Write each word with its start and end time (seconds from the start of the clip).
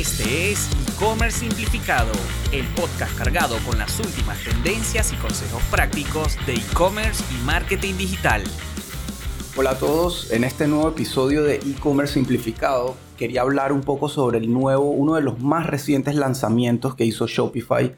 Este 0.00 0.52
es 0.52 0.70
E-Commerce 0.88 1.40
Simplificado, 1.40 2.10
el 2.52 2.64
podcast 2.68 3.14
cargado 3.18 3.56
con 3.66 3.76
las 3.76 4.00
últimas 4.00 4.42
tendencias 4.42 5.12
y 5.12 5.16
consejos 5.16 5.62
prácticos 5.70 6.38
de 6.46 6.54
e-commerce 6.54 7.22
y 7.30 7.44
marketing 7.44 7.98
digital. 7.98 8.42
Hola 9.58 9.72
a 9.72 9.78
todos, 9.78 10.32
en 10.32 10.44
este 10.44 10.66
nuevo 10.68 10.88
episodio 10.88 11.42
de 11.42 11.56
E-Commerce 11.56 12.14
Simplificado 12.14 12.96
quería 13.18 13.42
hablar 13.42 13.74
un 13.74 13.82
poco 13.82 14.08
sobre 14.08 14.38
el 14.38 14.50
nuevo, 14.50 14.90
uno 14.90 15.16
de 15.16 15.20
los 15.20 15.38
más 15.38 15.66
recientes 15.66 16.14
lanzamientos 16.14 16.94
que 16.94 17.04
hizo 17.04 17.26
Shopify 17.26 17.94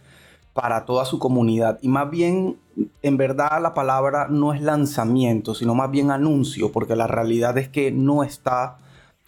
para 0.55 0.85
toda 0.85 1.05
su 1.05 1.21
comunidad. 1.21 1.79
Y 1.83 1.89
más 1.89 2.11
bien, 2.11 2.57
en 3.03 3.17
verdad 3.17 3.63
la 3.63 3.75
palabra 3.75 4.27
no 4.29 4.53
es 4.53 4.61
lanzamiento, 4.61 5.55
sino 5.55 5.77
más 5.77 5.93
bien 5.93 6.11
anuncio, 6.11 6.73
porque 6.73 6.97
la 6.97 7.07
realidad 7.07 7.57
es 7.59 7.69
que 7.69 7.93
no 7.93 8.25
está 8.25 8.79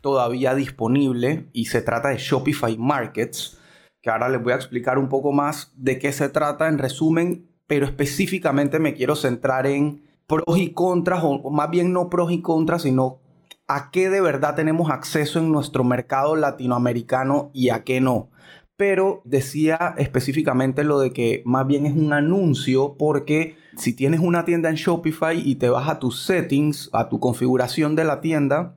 todavía 0.05 0.55
disponible 0.55 1.49
y 1.55 1.65
se 1.65 1.81
trata 1.81 2.11
de 2.11 2.19
Shopify 2.19 2.77
Markets, 2.77 3.59
que 4.03 4.11
ahora 4.11 4.29
les 4.29 4.43
voy 4.43 4.53
a 4.53 4.57
explicar 4.57 4.99
un 4.99 5.09
poco 5.09 5.33
más 5.33 5.73
de 5.77 5.99
qué 5.99 6.13
se 6.13 6.29
trata 6.29 6.69
en 6.69 6.77
resumen, 6.77 7.49
pero 7.67 7.87
específicamente 7.87 8.79
me 8.79 8.93
quiero 8.93 9.17
centrar 9.17 9.67
en 9.67 10.03
pros 10.27 10.59
y 10.59 10.75
contras, 10.75 11.23
o 11.25 11.51
más 11.51 11.71
bien 11.71 11.95
no 11.95 12.11
pros 12.11 12.31
y 12.33 12.43
contras, 12.43 12.83
sino 12.83 13.23
a 13.67 13.91
qué 13.91 14.11
de 14.11 14.21
verdad 14.21 14.55
tenemos 14.55 14.91
acceso 14.91 15.39
en 15.39 15.51
nuestro 15.51 15.85
mercado 15.85 16.37
latinoamericano 16.37 17.51
y 17.55 17.71
a 17.71 17.83
qué 17.83 18.03
no. 18.03 18.29
Pero 18.77 19.23
decía 19.25 19.95
específicamente 19.97 20.85
lo 20.85 20.99
de 20.99 21.15
que 21.15 21.43
más 21.47 21.67
bien 21.67 21.87
es 21.87 21.95
un 21.95 22.13
anuncio 22.13 22.97
porque 22.99 23.57
si 23.79 23.95
tienes 23.95 24.21
una 24.21 24.45
tienda 24.45 24.69
en 24.69 24.75
Shopify 24.75 25.41
y 25.41 25.55
te 25.55 25.71
vas 25.71 25.89
a 25.89 25.99
tus 25.99 26.27
settings, 26.27 26.91
a 26.93 27.09
tu 27.09 27.21
configuración 27.21 27.97
de 27.97 28.05
la 28.05 28.21
tienda, 28.21 28.77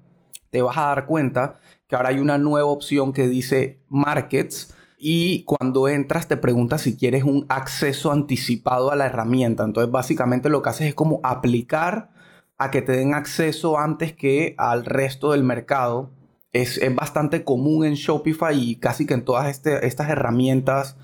te 0.49 0.61
vas 0.61 0.77
a 0.77 0.87
dar 0.87 1.05
cuenta 1.05 1.55
que 1.87 1.95
ahora 1.95 2.09
hay 2.09 2.19
una 2.19 2.37
nueva 2.37 2.67
opción 2.67 3.13
que 3.13 3.27
dice 3.27 3.81
Markets 3.89 4.73
y 4.97 5.43
cuando 5.43 5.87
entras 5.87 6.27
te 6.27 6.37
pregunta 6.37 6.77
si 6.77 6.97
quieres 6.97 7.23
un 7.23 7.45
acceso 7.49 8.11
anticipado 8.11 8.91
a 8.91 8.95
la 8.95 9.05
herramienta. 9.05 9.63
Entonces 9.63 9.91
básicamente 9.91 10.49
lo 10.49 10.61
que 10.61 10.69
haces 10.69 10.87
es 10.87 10.95
como 10.95 11.19
aplicar 11.23 12.11
a 12.57 12.71
que 12.71 12.81
te 12.81 12.93
den 12.93 13.13
acceso 13.13 13.77
antes 13.77 14.13
que 14.13 14.55
al 14.57 14.85
resto 14.85 15.31
del 15.31 15.43
mercado. 15.43 16.11
Es, 16.53 16.79
bastante 16.95 17.43
común 17.43 17.85
en 17.85 17.93
Shopify 17.93 18.57
y 18.57 18.77
casi 18.77 19.05
que 19.05 19.13
en 19.13 19.23
todas 19.23 19.47
este, 19.47 19.85
estas 19.85 20.09
herramientas 20.09 20.97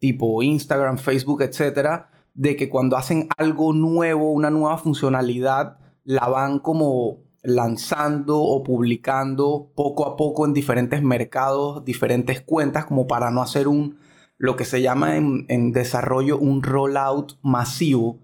tipo 0.00 0.42
Instagram, 0.42 0.98
Facebook, 0.98 1.42
etcétera, 1.42 2.10
de 2.34 2.56
que 2.56 2.68
cuando 2.68 2.96
hacen 2.96 3.28
algo 3.36 3.72
nuevo, 3.72 4.32
una 4.32 4.50
nueva 4.50 4.78
funcionalidad, 4.78 5.78
la 6.04 6.26
van 6.26 6.58
como 6.58 7.18
lanzando 7.42 8.40
o 8.40 8.62
publicando 8.62 9.70
poco 9.74 10.06
a 10.06 10.16
poco 10.16 10.44
en 10.44 10.52
diferentes 10.52 11.02
mercados, 11.02 11.84
diferentes 11.84 12.40
cuentas, 12.40 12.84
como 12.84 13.06
para 13.06 13.30
no 13.30 13.42
hacer 13.42 13.68
un, 13.68 13.98
lo 14.36 14.56
que 14.56 14.64
se 14.64 14.82
llama 14.82 15.16
en, 15.16 15.46
en 15.48 15.72
desarrollo 15.72 16.38
un 16.38 16.62
rollout 16.62 17.38
masivo, 17.42 18.18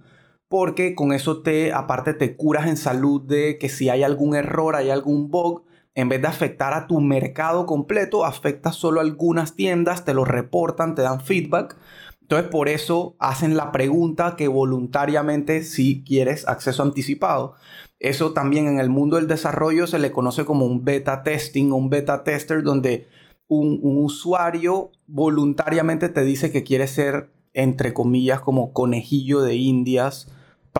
porque 0.48 0.94
con 0.94 1.12
eso 1.12 1.42
te, 1.42 1.72
aparte 1.72 2.14
te 2.14 2.36
curas 2.36 2.66
en 2.66 2.76
salud 2.76 3.22
de 3.22 3.58
que 3.58 3.68
si 3.68 3.88
hay 3.88 4.02
algún 4.02 4.34
error, 4.34 4.76
hay 4.76 4.90
algún 4.90 5.30
bug, 5.30 5.64
en 5.94 6.10
vez 6.10 6.20
de 6.20 6.28
afectar 6.28 6.74
a 6.74 6.86
tu 6.86 7.00
mercado 7.00 7.64
completo, 7.64 8.26
afecta 8.26 8.70
solo 8.70 9.00
a 9.00 9.02
algunas 9.02 9.56
tiendas, 9.56 10.04
te 10.04 10.12
lo 10.12 10.26
reportan, 10.26 10.94
te 10.94 11.02
dan 11.02 11.22
feedback. 11.22 11.78
Entonces 12.26 12.50
por 12.50 12.68
eso 12.68 13.14
hacen 13.20 13.56
la 13.56 13.70
pregunta 13.70 14.34
que 14.34 14.48
voluntariamente 14.48 15.62
si 15.62 16.02
quieres 16.02 16.48
acceso 16.48 16.82
anticipado. 16.82 17.54
Eso 18.00 18.32
también 18.32 18.66
en 18.66 18.80
el 18.80 18.90
mundo 18.90 19.14
del 19.14 19.28
desarrollo 19.28 19.86
se 19.86 20.00
le 20.00 20.10
conoce 20.10 20.44
como 20.44 20.66
un 20.66 20.84
beta 20.84 21.22
testing 21.22 21.70
o 21.70 21.76
un 21.76 21.88
beta 21.88 22.24
tester 22.24 22.64
donde 22.64 23.06
un, 23.46 23.78
usuario 23.80 24.90
voluntariamente 25.06 26.08
te 26.08 26.22
dice 26.22 26.50
que 26.50 26.64
quiere 26.64 26.88
ser, 26.88 27.30
entre 27.54 27.94
comillas, 27.94 28.40
como 28.40 28.72
conejillo 28.72 29.40
de 29.42 29.54
indias 29.54 30.26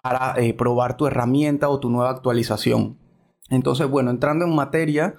para 0.03 0.34
eh, 0.38 0.53
probar 0.53 0.97
tu 0.97 1.06
herramienta 1.06 1.69
o 1.69 1.78
tu 1.78 1.91
nueva 1.91 2.10
actualización. 2.10 2.98
Entonces, 3.50 3.88
bueno, 3.88 4.10
entrando 4.10 4.47
en 4.47 4.54
materia, 4.56 5.15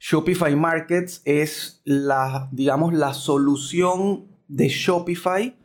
Shopify 0.00 0.56
Markets 0.56 1.20
es 1.26 1.82
la, 1.84 2.48
digamos, 2.52 2.94
la 2.94 3.12
solución 3.12 4.27
de 4.48 4.68
Shopify 4.68 5.56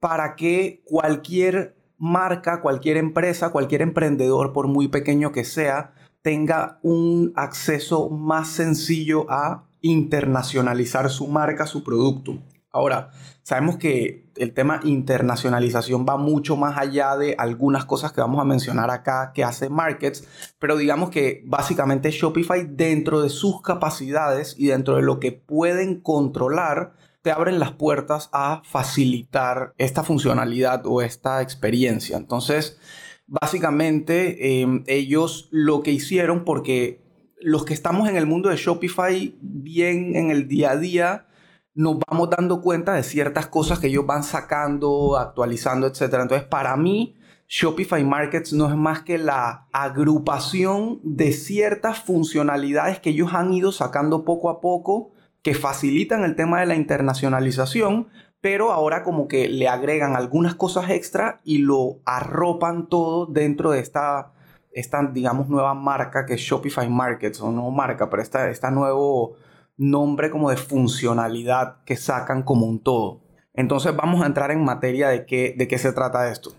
para 0.00 0.36
que 0.36 0.82
cualquier 0.84 1.76
marca, 1.96 2.60
cualquier 2.60 2.98
empresa, 2.98 3.50
cualquier 3.50 3.82
emprendedor, 3.82 4.52
por 4.52 4.68
muy 4.68 4.88
pequeño 4.88 5.32
que 5.32 5.44
sea, 5.44 5.94
tenga 6.22 6.78
un 6.82 7.32
acceso 7.36 8.10
más 8.10 8.48
sencillo 8.48 9.26
a 9.30 9.64
internacionalizar 9.80 11.10
su 11.10 11.26
marca, 11.28 11.66
su 11.66 11.84
producto. 11.84 12.38
Ahora, 12.70 13.10
sabemos 13.44 13.76
que 13.76 14.32
el 14.36 14.52
tema 14.52 14.80
internacionalización 14.82 16.04
va 16.08 16.16
mucho 16.16 16.56
más 16.56 16.76
allá 16.76 17.16
de 17.16 17.36
algunas 17.38 17.84
cosas 17.84 18.10
que 18.12 18.20
vamos 18.20 18.40
a 18.40 18.44
mencionar 18.44 18.90
acá 18.90 19.30
que 19.32 19.44
hace 19.44 19.68
Markets, 19.68 20.26
pero 20.58 20.76
digamos 20.76 21.10
que 21.10 21.44
básicamente 21.46 22.10
Shopify 22.10 22.66
dentro 22.68 23.22
de 23.22 23.28
sus 23.28 23.62
capacidades 23.62 24.56
y 24.58 24.66
dentro 24.66 24.96
de 24.96 25.02
lo 25.02 25.20
que 25.20 25.30
pueden 25.30 26.00
controlar, 26.00 26.94
te 27.24 27.32
abren 27.32 27.58
las 27.58 27.72
puertas 27.72 28.28
a 28.34 28.60
facilitar 28.66 29.72
esta 29.78 30.04
funcionalidad 30.04 30.82
o 30.84 31.00
esta 31.00 31.40
experiencia. 31.40 32.18
Entonces, 32.18 32.78
básicamente, 33.26 34.60
em, 34.60 34.84
ellos 34.86 35.48
lo 35.50 35.82
que 35.82 35.90
hicieron, 35.90 36.44
porque 36.44 37.00
los 37.40 37.64
que 37.64 37.72
estamos 37.72 38.10
en 38.10 38.18
el 38.18 38.26
mundo 38.26 38.50
de 38.50 38.56
Shopify, 38.56 39.34
bien 39.40 40.16
en 40.16 40.30
el 40.30 40.48
día 40.48 40.72
a 40.72 40.76
día, 40.76 41.26
nos 41.74 41.96
vamos 42.06 42.28
dando 42.28 42.60
cuenta 42.60 42.92
de 42.92 43.02
ciertas 43.02 43.46
cosas 43.46 43.78
que 43.78 43.86
ellos 43.86 44.04
van 44.04 44.22
sacando, 44.22 45.16
actualizando, 45.16 45.86
etc. 45.86 46.02
Entonces, 46.20 46.44
para 46.44 46.76
mí, 46.76 47.16
Shopify 47.48 48.04
Markets 48.04 48.52
no 48.52 48.68
es 48.68 48.76
más 48.76 49.00
que 49.00 49.16
la 49.16 49.66
agrupación 49.72 51.00
de 51.02 51.32
ciertas 51.32 52.00
funcionalidades 52.00 53.00
que 53.00 53.10
ellos 53.10 53.32
han 53.32 53.54
ido 53.54 53.72
sacando 53.72 54.26
poco 54.26 54.50
a 54.50 54.60
poco 54.60 55.13
que 55.44 55.54
facilitan 55.54 56.24
el 56.24 56.36
tema 56.36 56.60
de 56.60 56.66
la 56.66 56.74
internacionalización, 56.74 58.08
pero 58.40 58.72
ahora 58.72 59.04
como 59.04 59.28
que 59.28 59.46
le 59.48 59.68
agregan 59.68 60.16
algunas 60.16 60.54
cosas 60.54 60.88
extra 60.90 61.42
y 61.44 61.58
lo 61.58 62.00
arropan 62.06 62.88
todo 62.88 63.26
dentro 63.26 63.70
de 63.70 63.80
esta, 63.80 64.32
esta 64.72 65.02
digamos, 65.12 65.50
nueva 65.50 65.74
marca 65.74 66.24
que 66.24 66.34
es 66.34 66.40
Shopify 66.40 66.88
Markets, 66.88 67.42
o 67.42 67.52
no 67.52 67.70
marca, 67.70 68.08
pero 68.08 68.22
esta, 68.22 68.48
esta 68.48 68.70
nuevo 68.70 69.36
nombre 69.76 70.30
como 70.30 70.48
de 70.48 70.56
funcionalidad 70.56 71.84
que 71.84 71.96
sacan 71.96 72.42
como 72.42 72.66
un 72.66 72.82
todo. 72.82 73.20
Entonces 73.52 73.94
vamos 73.94 74.22
a 74.22 74.26
entrar 74.26 74.50
en 74.50 74.64
materia 74.64 75.10
de 75.10 75.26
qué, 75.26 75.54
de 75.56 75.68
qué 75.68 75.76
se 75.76 75.92
trata 75.92 76.30
esto. 76.30 76.52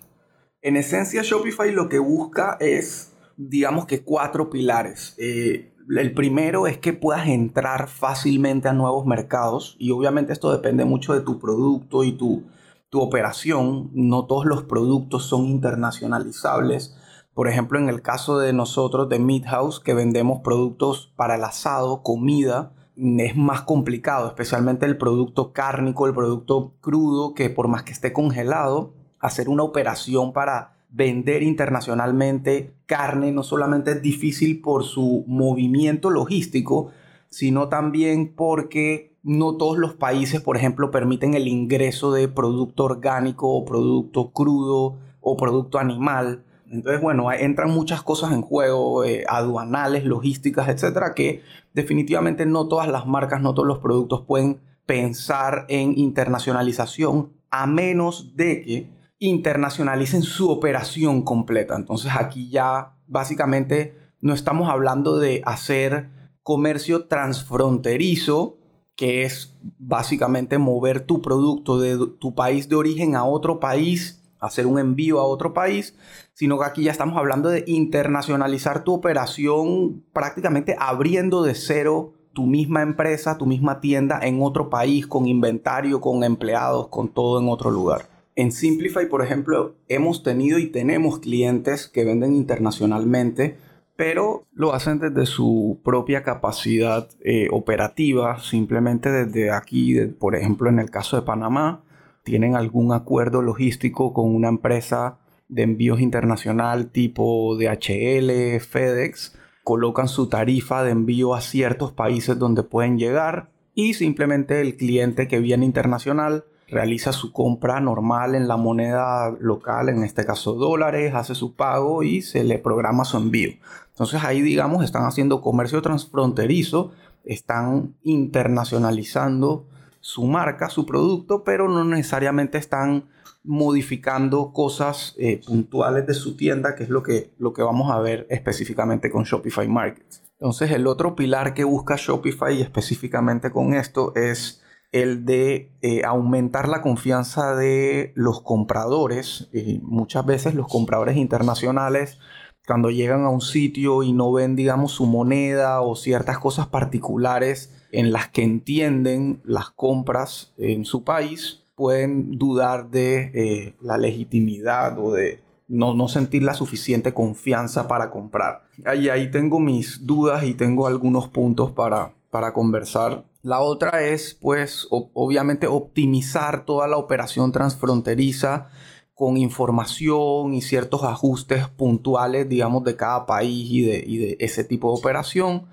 En 0.62 0.78
esencia, 0.78 1.24
Shopify 1.24 1.72
lo 1.72 1.90
que 1.90 1.98
busca 1.98 2.56
es, 2.60 3.14
digamos 3.36 3.88
que 3.88 4.04
cuatro 4.04 4.52
pilares. 4.52 5.16
Eh, 5.18 5.75
el 5.90 6.14
primero 6.14 6.68
es 6.68 6.78
que 6.78 6.94
puedas 6.94 7.28
entrar 7.28 7.88
fácilmente 7.88 8.68
a 8.68 8.74
nuevos 8.74 9.06
mercados 9.06 9.76
y 9.80 9.92
obviamente 9.92 10.34
esto 10.34 10.52
depende 10.52 10.86
mucho 10.86 11.14
de 11.14 11.22
tu 11.22 11.40
producto 11.40 12.04
y 12.04 12.14
tu, 12.14 12.44
tu 12.90 13.02
operación. 13.02 13.90
No 13.94 14.26
todos 14.26 14.46
los 14.46 14.64
productos 14.64 15.26
son 15.26 15.46
internacionalizables. 15.46 16.96
Por 17.34 17.50
ejemplo, 17.50 17.78
en 17.78 17.90
el 17.90 18.02
caso 18.02 18.40
de 18.40 18.54
nosotros 18.54 19.10
de 19.10 19.20
Meat 19.20 19.46
House, 19.46 19.80
que 19.80 19.94
vendemos 19.94 20.40
productos 20.42 21.14
para 21.16 21.36
el 21.36 21.44
asado, 21.44 22.02
comida, 22.02 22.72
es 22.96 23.36
más 23.36 23.62
complicado, 23.62 24.28
especialmente 24.28 24.86
el 24.86 24.98
producto 24.98 25.52
cárnico, 25.52 26.08
el 26.08 26.14
producto 26.14 26.76
crudo, 26.80 27.34
que 27.34 27.50
por 27.50 27.68
más 27.68 27.84
que 27.84 27.92
esté 27.92 28.14
congelado, 28.14 28.94
hacer 29.20 29.50
una 29.50 29.64
operación 29.64 30.32
para 30.32 30.75
vender 30.96 31.44
internacionalmente 31.44 32.74
carne 32.86 33.34
no 33.34 33.44
solamente 33.44 33.92
es 33.92 34.02
difícil 34.02 34.62
por 34.62 34.86
su 34.86 35.26
movimiento 35.28 36.10
logístico, 36.10 36.92
sino 37.28 37.68
también 37.68 38.34
porque 38.34 39.14
no 39.22 39.58
todos 39.58 39.78
los 39.78 39.94
países, 39.94 40.40
por 40.40 40.56
ejemplo, 40.56 40.92
permiten 40.92 41.34
el 41.34 41.50
ingreso 41.50 42.14
de 42.14 42.30
producto 42.30 42.86
orgánico 42.86 43.50
o 43.50 43.66
producto 43.66 44.32
crudo 44.32 44.98
o 45.20 45.36
producto 45.36 45.80
animal. 45.80 46.46
Entonces, 46.70 47.02
bueno, 47.02 47.30
entran 47.32 47.72
muchas 47.72 48.02
cosas 48.02 48.32
en 48.32 48.42
juego, 48.42 49.04
eh, 49.04 49.26
aduanales, 49.28 50.06
logísticas, 50.06 50.70
etcétera, 50.70 51.14
que 51.14 51.42
definitivamente 51.74 52.46
no 52.46 52.70
todas 52.70 52.88
las 52.88 53.06
marcas, 53.06 53.42
no 53.42 53.54
todos 53.54 53.68
los 53.68 53.80
productos 53.80 54.22
pueden 54.22 54.62
pensar 54.86 55.66
en 55.68 55.98
internacionalización, 55.98 57.34
a 57.50 57.68
menos 57.68 58.36
de 58.38 58.62
que 58.62 58.95
internacionalicen 59.26 60.24
su 60.24 60.50
operación 60.50 61.22
completa. 61.22 61.76
Entonces 61.76 62.12
aquí 62.16 62.50
ya 62.50 62.96
básicamente 63.08 63.98
no 64.22 64.34
estamos 64.34 64.70
hablando 64.70 65.18
de 65.18 65.42
hacer 65.46 66.10
comercio 66.44 67.08
transfronterizo, 67.08 68.58
que 68.96 69.24
es 69.24 69.58
básicamente 69.78 70.58
mover 70.58 71.02
tu 71.02 71.22
producto 71.22 71.80
de 71.80 71.98
tu 72.20 72.34
país 72.34 72.70
de 72.70 72.76
origen 72.76 73.16
a 73.16 73.26
otro 73.26 73.60
país, 73.60 74.24
hacer 74.40 74.68
un 74.68 74.80
envío 74.80 75.20
a 75.20 75.26
otro 75.26 75.54
país, 75.54 75.96
sino 76.34 76.58
que 76.58 76.66
aquí 76.66 76.84
ya 76.84 76.92
estamos 76.92 77.18
hablando 77.18 77.50
de 77.50 77.64
internacionalizar 77.68 78.84
tu 78.84 78.94
operación 78.94 80.04
prácticamente 80.14 80.76
abriendo 80.80 81.44
de 81.44 81.56
cero 81.56 82.14
tu 82.34 82.46
misma 82.46 82.82
empresa, 82.82 83.38
tu 83.38 83.46
misma 83.46 83.80
tienda 83.80 84.20
en 84.22 84.44
otro 84.44 84.70
país, 84.70 85.08
con 85.08 85.26
inventario, 85.26 86.02
con 86.02 86.24
empleados, 86.24 86.90
con 86.90 87.08
todo 87.08 87.40
en 87.40 87.48
otro 87.48 87.72
lugar. 87.72 88.15
En 88.36 88.52
Simplify, 88.52 89.08
por 89.08 89.24
ejemplo, 89.24 89.76
hemos 89.88 90.22
tenido 90.22 90.60
y 90.60 90.68
tenemos 90.68 91.20
clientes 91.20 91.88
que 91.88 92.04
venden 92.04 92.36
internacionalmente, 92.36 93.58
pero 93.96 94.46
lo 94.52 94.74
hacen 94.74 95.00
desde 95.00 95.26
su 95.26 95.80
propia 95.86 96.24
capacidad 96.24 97.08
eh, 97.24 97.48
operativa, 97.52 98.40
simplemente 98.40 99.10
desde 99.10 99.52
aquí, 99.52 99.98
por 100.20 100.36
ejemplo, 100.36 100.70
en 100.70 100.80
el 100.80 100.90
caso 100.90 101.16
de 101.16 101.22
Panamá, 101.22 101.84
tienen 102.24 102.56
algún 102.56 102.92
acuerdo 102.92 103.42
logístico 103.42 104.12
con 104.12 104.36
una 104.36 104.50
empresa 104.50 105.18
de 105.48 105.64
envíos 105.64 106.02
internacional 106.02 106.92
tipo 106.92 107.56
DHL, 107.56 108.60
FedEx, 108.60 109.38
colocan 109.64 110.10
su 110.10 110.28
tarifa 110.28 110.84
de 110.84 110.92
envío 110.92 111.36
a 111.36 111.42
ciertos 111.42 111.94
países 111.94 112.38
donde 112.38 112.64
pueden 112.64 112.98
llegar 112.98 113.50
y 113.74 113.94
simplemente 113.94 114.60
el 114.60 114.76
cliente 114.76 115.28
que 115.28 115.40
viene 115.40 115.66
internacional 115.66 116.46
realiza 116.68 117.12
su 117.12 117.32
compra 117.32 117.80
normal 117.80 118.36
en 118.36 118.48
la 118.48 118.58
moneda 118.58 119.32
local, 119.40 119.90
en 119.90 120.04
este 120.04 120.26
caso 120.26 120.54
dólares, 120.54 121.14
hace 121.14 121.36
su 121.36 121.56
pago 121.56 122.04
y 122.04 122.22
se 122.22 122.44
le 122.44 122.60
programa 122.60 123.06
su 123.06 123.18
envío. 123.18 123.52
Entonces 123.90 124.24
ahí 124.24 124.42
digamos 124.42 124.84
están 124.84 125.06
haciendo 125.06 125.42
comercio 125.42 125.82
transfronterizo, 125.82 126.92
están 127.24 127.96
internacionalizando 128.04 129.68
su 130.00 130.26
marca, 130.26 130.70
su 130.70 130.86
producto, 130.86 131.44
pero 131.44 131.68
no 131.68 131.84
necesariamente 131.84 132.58
están 132.58 133.06
modificando 133.44 134.52
cosas 134.54 135.16
eh, 135.18 135.42
puntuales 135.46 136.06
de 136.08 136.14
su 136.14 136.36
tienda, 136.36 136.76
que 136.76 136.84
es 136.84 136.90
lo 136.90 137.04
que, 137.04 137.32
lo 137.38 137.54
que 137.54 137.62
vamos 137.62 137.92
a 137.92 138.00
ver 138.00 138.28
específicamente 138.30 139.12
con 139.12 139.24
Shopify 139.24 139.68
Markets. 139.68 140.24
Entonces, 140.40 140.72
el 140.72 140.88
otro 140.88 141.16
pilar 141.16 141.54
que 141.54 141.64
busca 141.64 141.96
Shopify 141.96 142.62
específicamente 142.62 143.52
con 143.52 143.74
esto 143.74 144.14
es 144.16 144.62
el 144.92 145.26
de 145.26 145.72
eh, 145.82 146.04
aumentar 146.06 146.68
la 146.70 146.82
confianza 146.82 147.56
de 147.56 148.14
los 148.16 148.42
compradores. 148.42 149.50
muchas 149.82 150.26
veces 150.26 150.56
los 150.56 150.68
compradores 150.68 151.18
internacionales, 151.18 152.20
cuando 152.66 152.90
llegan 152.90 153.24
a 153.24 153.30
un 153.30 153.42
sitio 153.42 154.04
y 154.04 154.14
no 154.14 154.32
ven, 154.32 154.56
digamos, 154.56 154.92
su 154.92 155.06
moneda 155.06 155.82
o 155.82 155.96
ciertas 155.96 156.40
cosas 156.40 156.68
particulares, 156.68 157.72
en 157.92 158.12
las 158.12 158.30
que 158.30 158.44
entienden 158.44 159.42
las 159.44 159.70
compras 159.70 160.54
en 160.58 160.86
su 160.86 161.04
país 161.04 161.66
pueden 161.76 162.38
dudar 162.38 162.90
de 162.90 163.32
eh, 163.34 163.76
la 163.82 163.98
legitimidad 163.98 164.98
o 164.98 165.14
de 165.14 165.42
no, 165.68 166.08
sentir 166.08 166.44
la 166.44 166.54
suficiente 166.54 167.14
confianza 167.14 167.88
para 167.88 168.12
comprar. 168.12 168.64
Ahí, 168.86 169.10
ahí 169.10 169.32
tengo 169.32 169.60
mis 169.60 170.06
dudas 170.06 170.44
y 170.44 170.54
tengo 170.54 170.88
algunos 170.88 171.28
puntos 171.28 171.72
para, 171.72 172.14
para 172.30 172.54
conversar. 172.54 173.26
La 173.46 173.60
otra 173.60 174.02
es, 174.02 174.34
pues, 174.34 174.88
obviamente 174.90 175.68
optimizar 175.68 176.66
toda 176.66 176.88
la 176.88 176.98
operación 176.98 177.52
transfronteriza 177.52 178.70
con 179.14 179.38
información 179.38 180.56
y 180.56 180.64
ciertos 180.64 181.04
ajustes 181.04 181.68
puntuales, 181.68 182.50
digamos, 182.50 182.84
de 182.86 182.96
cada 182.96 183.28
país 183.28 183.70
y 183.70 184.18
de, 184.18 184.38
ese 184.40 184.64
tipo 184.64 184.92
de 184.92 185.00
operación. 185.00 185.68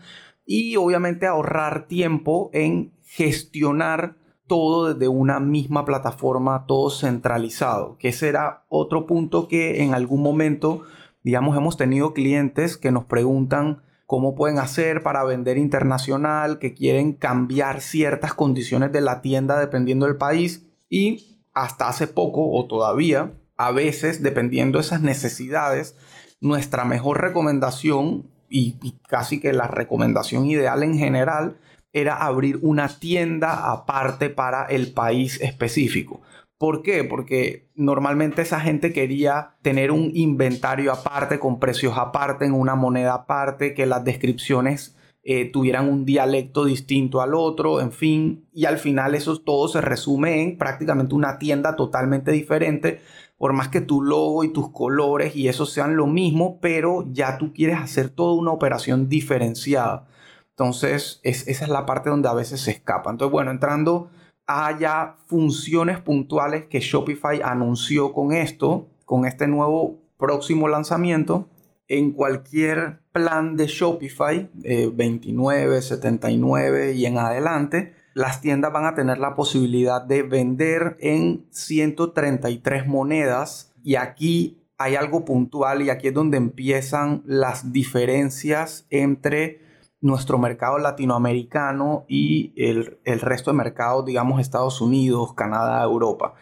Y 0.45 0.77
obviamente 0.77 1.27
ahorrar 1.27 1.89
tiempo 1.89 2.51
en 2.53 2.93
gestionar 3.05 4.19
todo 4.47 4.93
desde 4.93 5.09
una 5.09 5.41
misma 5.41 5.87
plataforma, 5.87 6.67
todo 6.67 6.91
centralizado, 6.91 7.97
que 7.97 8.13
será 8.13 8.67
otro 8.69 9.07
punto 9.07 9.49
que 9.49 9.83
en 9.83 9.95
algún 9.95 10.21
momento, 10.21 10.83
digamos, 11.23 11.57
hemos 11.57 11.79
tenido 11.79 12.13
clientes 12.13 12.77
que 12.77 12.93
nos 12.93 13.07
preguntan 13.07 13.81
cómo 14.12 14.35
pueden 14.35 14.59
hacer 14.59 15.03
para 15.03 15.25
vender 15.25 15.56
internacional, 15.56 16.59
que 16.59 16.75
quieren 16.75 17.14
cambiar 17.14 17.81
ciertas 17.81 18.35
condiciones 18.35 18.93
de 18.93 19.00
la 19.00 19.23
tienda 19.23 19.59
dependiendo 19.59 20.05
del 20.05 20.19
país 20.19 20.67
y 20.91 21.41
hasta 21.55 21.88
hace 21.88 22.09
poco 22.09 22.50
o 22.53 22.67
todavía, 22.67 23.32
a 23.56 23.70
veces, 23.70 24.23
dependiendo 24.23 24.76
de 24.76 24.82
esas 24.82 25.00
necesidades, 25.00 25.97
nuestra 26.43 26.85
mejor 26.85 27.23
recomendación 27.23 28.31
y, 28.50 28.76
casi 29.09 29.41
que 29.41 29.55
la 29.55 29.67
recomendación 29.67 30.44
ideal 30.44 30.82
en 30.82 30.99
general 30.99 31.56
era 31.94 32.19
abrir 32.19 32.58
una 32.61 32.88
tienda 32.88 33.73
aparte 33.73 34.29
para 34.29 34.67
el 34.67 34.93
país 34.93 35.41
específico. 35.41 36.20
¿Por 36.62 36.82
qué? 36.82 37.03
Porque 37.03 37.67
normalmente 37.75 38.41
esa 38.41 38.61
gente 38.61 38.93
quería 38.93 39.56
tener 39.62 39.91
un 39.91 40.12
inventario 40.14 40.93
aparte, 40.93 41.41
con 41.41 41.59
precios 41.59 41.94
aparte, 41.97 42.44
en 42.44 42.53
una 42.53 42.76
moneda 42.76 43.14
aparte, 43.14 43.75
que 43.75 43.85
las 43.85 44.05
descripciones 44.05 44.97
eh, 45.25 45.50
tuvieran 45.50 45.88
un 45.88 46.05
dialecto 46.05 46.64
distinto 46.64 47.20
al 47.20 47.35
otro, 47.35 47.81
en 47.81 47.91
fin. 47.91 48.47
Y 48.53 48.67
al 48.67 48.79
final 48.79 49.17
eso 49.17 49.41
todo 49.41 49.67
se 49.67 49.81
resume 49.81 50.41
en 50.41 50.56
prácticamente 50.56 51.17
una 51.17 51.41
tienda 51.41 51.75
totalmente 51.75 52.31
diferente 52.31 53.00
por 53.37 53.55
más 53.55 53.67
que 53.67 53.81
tu 53.81 54.00
logo 54.00 54.44
y 54.44 54.53
tus 54.53 54.70
colores 54.70 55.35
y 55.35 55.49
eso 55.49 55.67
sean 55.67 55.97
lo 55.97 56.06
mismo, 56.06 56.61
pero 56.61 57.08
ya 57.11 57.38
tú 57.38 57.53
quieres 57.53 57.79
hacer 57.79 58.08
toda 58.08 58.35
una 58.35 58.53
operación 58.53 59.08
diferenciada. 59.08 60.06
Entonces, 60.50 61.19
esa 61.25 61.65
es 61.65 61.69
la 61.69 61.87
parte 61.87 62.08
donde 62.08 62.29
a 62.29 62.35
veces 62.35 62.61
se 62.61 62.70
escapa. 62.70 63.11
Entonces, 63.11 63.32
bueno, 63.32 63.50
entrando 63.50 64.11
a 64.53 64.79
ya 64.79 65.17
funciones 65.27 65.99
puntuales 66.01 66.67
que 66.67 66.81
Shopify 66.81 67.41
anunció 67.43 68.13
con 68.13 68.33
esto, 68.33 68.89
con 69.07 69.25
este 69.25 69.47
nuevo 69.47 69.99
próximo 70.19 70.69
lanzamiento, 70.69 71.49
en 71.89 72.13
cualquier 72.13 73.01
plan 73.13 73.57
de 73.57 73.67
Shopify, 73.67 74.51
29, 74.55 75.83
79 75.83 76.93
y 76.93 77.07
en 77.07 77.19
adelante, 77.19 77.95
las 78.15 78.41
tiendas 78.41 78.73
van 78.73 78.85
a 78.85 78.95
tener 78.95 79.19
la 79.19 79.35
posibilidad 79.35 80.03
de 80.03 80.23
vender 80.23 80.97
en 81.01 81.47
133 81.51 82.87
monedas. 82.87 83.73
Y 83.83 83.97
aquí 83.97 84.63
hay 84.77 84.97
algo 84.97 85.25
puntual 85.25 85.83
y 85.83 85.91
aquí 85.91 86.09
es 86.09 86.15
donde 86.15 86.37
empiezan 86.37 87.23
las 87.25 87.73
diferencias 87.73 88.87
entre 88.91 89.62
nuestro 90.03 90.37
mercado 90.37 90.79
latinoamericano 90.79 92.05
y 92.09 92.53
el, 92.57 92.99
resto 93.21 93.53
de 93.53 93.57
mercados, 93.57 94.05
digamos 94.05 94.41
Estados 94.41 94.81
Unidos, 94.81 95.33
Canadá, 95.35 95.83
Europa. 95.83 96.35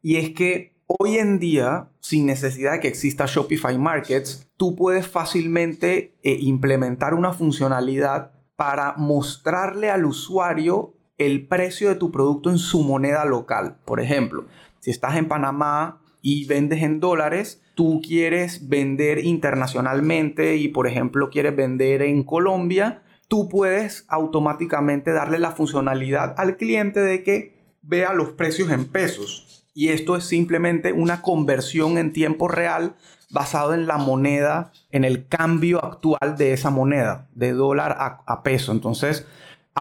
Y 0.00 0.16
es 0.16 0.30
que 0.30 0.72
hoy 0.86 1.18
en 1.18 1.38
día, 1.38 1.88
sin 2.00 2.26
necesidad 2.26 2.72
de 2.72 2.80
que 2.80 2.88
exista 2.88 3.26
Shopify 3.26 3.76
Markets, 3.76 4.48
tú 4.56 4.76
puedes 4.76 5.06
fácilmente 5.06 6.14
eh, 6.22 6.38
implementar 6.40 7.14
una 7.14 7.32
funcionalidad 7.32 8.32
para 8.54 8.94
mostrarle 8.96 9.90
al 9.90 10.04
usuario 10.04 10.94
el 11.18 11.46
precio 11.48 11.88
de 11.88 11.96
tu 11.96 12.12
producto 12.12 12.50
en 12.50 12.58
su 12.58 12.82
moneda 12.82 13.24
local. 13.24 13.78
Por 13.84 14.00
ejemplo, 14.00 14.46
si 14.78 14.90
estás 14.90 15.16
en 15.16 15.26
Panamá 15.26 16.00
y 16.20 16.46
vendes 16.46 16.82
en 16.82 17.00
dólares, 17.00 17.61
tú 17.74 18.00
quieres 18.02 18.68
vender 18.68 19.24
internacionalmente 19.24 20.56
y, 20.56 20.68
por 20.68 20.86
ejemplo, 20.86 21.30
quieres 21.30 21.56
vender 21.56 22.02
en 22.02 22.22
Colombia, 22.22 23.02
tú 23.28 23.48
puedes 23.48 24.04
automáticamente 24.08 25.12
darle 25.12 25.38
la 25.38 25.52
funcionalidad 25.52 26.34
al 26.38 26.56
cliente 26.56 27.00
de 27.00 27.22
que 27.22 27.62
vea 27.82 28.12
los 28.12 28.30
precios 28.30 28.70
en 28.70 28.86
pesos. 28.86 29.66
Y 29.74 29.88
esto 29.88 30.16
es 30.16 30.24
simplemente 30.24 30.92
una 30.92 31.22
conversión 31.22 31.96
en 31.96 32.12
tiempo 32.12 32.46
real 32.46 32.94
basado 33.30 33.72
en 33.72 33.86
la 33.86 33.96
moneda, 33.96 34.72
en 34.90 35.04
el 35.04 35.26
cambio 35.26 35.82
actual 35.82 36.36
de 36.36 36.52
esa 36.52 36.68
moneda, 36.68 37.28
de 37.34 37.52
dólar 37.52 37.96
a, 38.26 38.42
peso. 38.42 38.72
Entonces, 38.72 39.26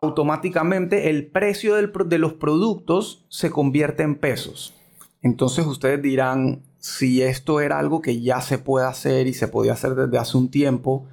automáticamente 0.01 1.10
el 1.10 1.27
precio 1.27 1.75
de 1.75 2.17
los 2.17 2.33
productos 2.33 3.25
se 3.27 3.51
convierte 3.51 4.03
en 4.03 4.15
pesos. 4.15 4.74
Entonces 5.21 5.65
ustedes 5.65 6.01
dirán, 6.01 6.63
si 6.82 7.22
esto 7.22 7.62
era 7.62 7.80
algo 7.80 8.02
que 8.02 8.22
ya 8.22 8.42
se 8.42 8.58
puede 8.58 8.88
hacer 8.88 9.28
y 9.28 9.34
se 9.34 9.48
podía 9.48 9.74
hacer 9.74 9.96
desde 9.96 10.18
hace 10.18 10.36
un 10.36 10.50
tiempo, 10.50 11.08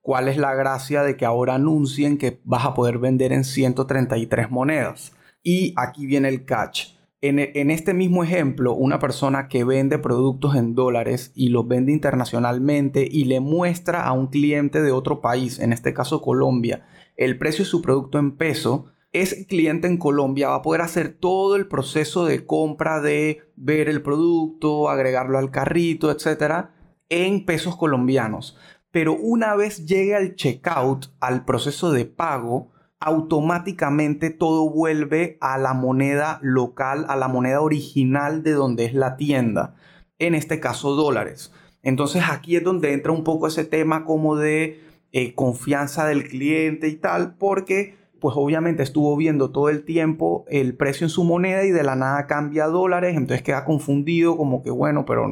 ¿cuál 0.00 0.28
es 0.28 0.36
la 0.36 0.54
gracia 0.54 1.02
de 1.02 1.16
que 1.16 1.24
ahora 1.24 1.54
anuncien 1.54 2.18
que 2.18 2.40
vas 2.44 2.66
a 2.66 2.74
poder 2.74 2.98
vender 2.98 3.32
en 3.32 3.44
133 3.44 4.50
monedas? 4.50 5.12
Y 5.42 5.72
aquí 5.76 6.06
viene 6.06 6.28
el 6.28 6.44
catch. 6.44 6.94
En, 7.20 7.38
en, 7.38 7.70
este 7.70 7.94
mismo 7.94 8.22
ejemplo, 8.22 8.74
una 8.74 8.98
persona 8.98 9.48
que 9.48 9.64
vende 9.64 9.98
productos 9.98 10.56
en 10.56 10.74
dólares 10.74 11.32
y 11.34 11.48
los 11.48 11.66
vende 11.66 11.92
internacionalmente 11.92 13.08
y 13.10 13.24
le 13.24 13.40
muestra 13.40 14.04
a 14.04 14.12
un 14.12 14.26
cliente 14.26 14.82
de 14.82 14.90
otro 14.90 15.22
país, 15.22 15.58
en 15.58 15.72
este 15.72 15.94
caso 15.94 16.20
Colombia, 16.20 16.84
el 17.16 17.38
precio 17.38 17.64
de 17.64 17.70
su 17.70 17.80
producto 17.80 18.18
en 18.18 18.36
peso, 18.36 18.92
ese 19.14 19.46
cliente 19.46 19.86
en 19.86 19.96
Colombia 19.96 20.48
va 20.48 20.56
a 20.56 20.62
poder 20.62 20.80
hacer 20.82 21.14
todo 21.14 21.54
el 21.54 21.68
proceso 21.68 22.26
de 22.26 22.44
compra 22.44 23.00
de 23.00 23.42
ver 23.54 23.88
el 23.88 24.02
producto, 24.02 24.90
agregarlo 24.90 25.38
al 25.38 25.52
carrito, 25.52 26.10
etcétera, 26.10 26.74
en 27.08 27.46
pesos 27.46 27.76
colombianos. 27.76 28.58
Pero 28.90 29.14
una 29.14 29.54
vez 29.54 29.86
llegue 29.86 30.16
al 30.16 30.34
checkout, 30.34 31.14
al 31.20 31.44
proceso 31.44 31.92
de 31.92 32.06
pago, 32.06 32.72
automáticamente 32.98 34.30
todo 34.30 34.68
vuelve 34.68 35.38
a 35.40 35.58
la 35.58 35.74
moneda 35.74 36.40
local, 36.42 37.06
a 37.08 37.14
la 37.14 37.28
moneda 37.28 37.60
original 37.60 38.42
de 38.42 38.52
donde 38.52 38.84
es 38.84 38.94
la 38.94 39.16
tienda. 39.16 39.76
En 40.18 40.34
este 40.34 40.58
caso, 40.58 40.96
dólares. 40.96 41.52
Entonces 41.82 42.24
aquí 42.28 42.56
es 42.56 42.64
donde 42.64 42.92
entra 42.92 43.12
un 43.12 43.22
poco 43.22 43.46
ese 43.46 43.64
tema 43.64 44.04
como 44.04 44.34
de 44.36 44.80
eh, 45.12 45.34
confianza 45.36 46.04
del 46.06 46.26
cliente 46.26 46.88
y 46.88 46.96
tal, 46.96 47.36
porque 47.36 48.02
pues 48.24 48.38
obviamente 48.38 48.82
estuvo 48.82 49.14
viendo 49.18 49.50
todo 49.50 49.68
el 49.68 49.84
tiempo 49.84 50.46
el 50.48 50.74
precio 50.74 51.04
en 51.04 51.10
su 51.10 51.24
moneda 51.24 51.62
y 51.66 51.72
de 51.72 51.82
la 51.82 51.94
nada 51.94 52.26
cambia 52.26 52.68
dólares, 52.68 53.18
entonces 53.18 53.42
queda 53.42 53.66
confundido 53.66 54.38
como 54.38 54.62
que 54.62 54.70
bueno, 54.70 55.04
pero 55.04 55.26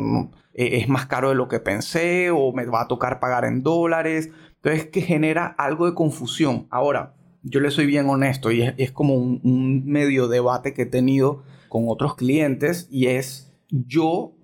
eh, 0.53 0.77
es 0.77 0.91
más 0.91 1.07
caro 1.07 1.31
de 1.31 1.35
lo 1.35 1.49
que 1.49 1.59
pensé 1.59 2.31
o 2.31 2.53
me 2.53 2.67
va 2.67 2.83
a 2.83 2.89
tocar 2.89 3.19
pagar 3.19 3.47
en 3.47 3.63
dólares. 3.63 4.29
Entonces 4.57 4.89
que 4.89 5.01
genera 5.01 5.47
algo 5.47 5.87
de 5.87 5.95
confusión. 5.95 6.67
Ahora, 6.69 7.15
yo 7.43 7.61
le 7.61 7.71
soy 7.71 7.87
bien 7.87 8.11
honesto 8.11 8.53
y 8.53 8.61
es, 8.77 8.93
como 8.93 9.15
un, 9.15 9.85
medio 9.87 10.29
debate 10.29 10.75
que 10.75 10.83
he 10.83 10.87
tenido 10.87 11.45
con 11.71 11.85
otros 11.89 12.15
clientes 12.15 12.89
y 12.91 13.07
es 13.07 13.55
yo 13.71 14.35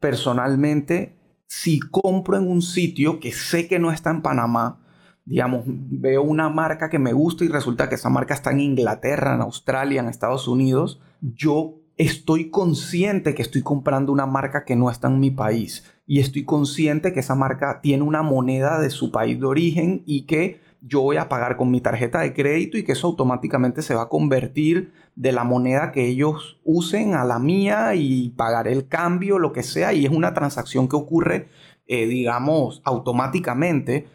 personalmente 0.00 1.18
si 1.46 1.78
compro 1.78 2.38
en 2.38 2.48
un 2.48 2.62
sitio 2.62 3.20
que 3.20 3.32
sé 3.32 3.68
que 3.68 3.78
no 3.78 3.92
está 3.92 4.08
en 4.08 4.22
Panamá, 4.22 4.80
digamos, 5.28 5.64
veo 5.66 6.22
una 6.22 6.48
marca 6.48 6.88
que 6.88 6.98
me 6.98 7.12
gusta 7.12 7.44
y 7.44 7.48
resulta 7.48 7.88
que 7.90 7.96
esa 7.96 8.08
marca 8.08 8.32
está 8.32 8.50
en 8.50 8.60
Inglaterra, 8.60 9.34
en 9.34 9.42
Australia, 9.42 10.00
en 10.00 10.08
Estados 10.08 10.48
Unidos, 10.48 11.02
yo 11.20 11.74
estoy 11.98 12.48
consciente 12.48 13.34
que 13.34 13.42
estoy 13.42 13.60
comprando 13.60 14.10
una 14.10 14.24
marca 14.24 14.64
que 14.64 14.74
no 14.74 14.90
está 14.90 15.08
en 15.08 15.20
mi 15.20 15.30
país 15.30 15.84
y 16.06 16.20
estoy 16.20 16.44
consciente 16.44 17.12
que 17.12 17.20
esa 17.20 17.34
marca 17.34 17.80
tiene 17.82 18.04
una 18.04 18.22
moneda 18.22 18.80
de 18.80 18.88
su 18.88 19.12
país 19.12 19.38
de 19.38 19.46
origen 19.46 20.02
y 20.06 20.22
que 20.22 20.60
yo 20.80 21.02
voy 21.02 21.18
a 21.18 21.28
pagar 21.28 21.58
con 21.58 21.70
mi 21.70 21.82
tarjeta 21.82 22.20
de 22.20 22.32
crédito 22.32 22.78
y 22.78 22.84
que 22.84 22.92
eso 22.92 23.08
automáticamente 23.08 23.82
se 23.82 23.94
va 23.94 24.02
a 24.02 24.08
convertir 24.08 24.92
de 25.14 25.32
la 25.32 25.44
moneda 25.44 25.92
que 25.92 26.06
ellos 26.06 26.58
usen 26.64 27.12
a 27.14 27.24
la 27.24 27.38
mía 27.38 27.94
y 27.96 28.30
pagar 28.30 28.66
el 28.66 28.88
cambio, 28.88 29.38
lo 29.38 29.52
que 29.52 29.62
sea, 29.62 29.92
y 29.92 30.06
es 30.06 30.10
una 30.10 30.32
transacción 30.32 30.88
que 30.88 30.96
ocurre, 30.96 31.48
eh, 31.86 32.06
digamos, 32.06 32.80
automáticamente, 32.84 34.06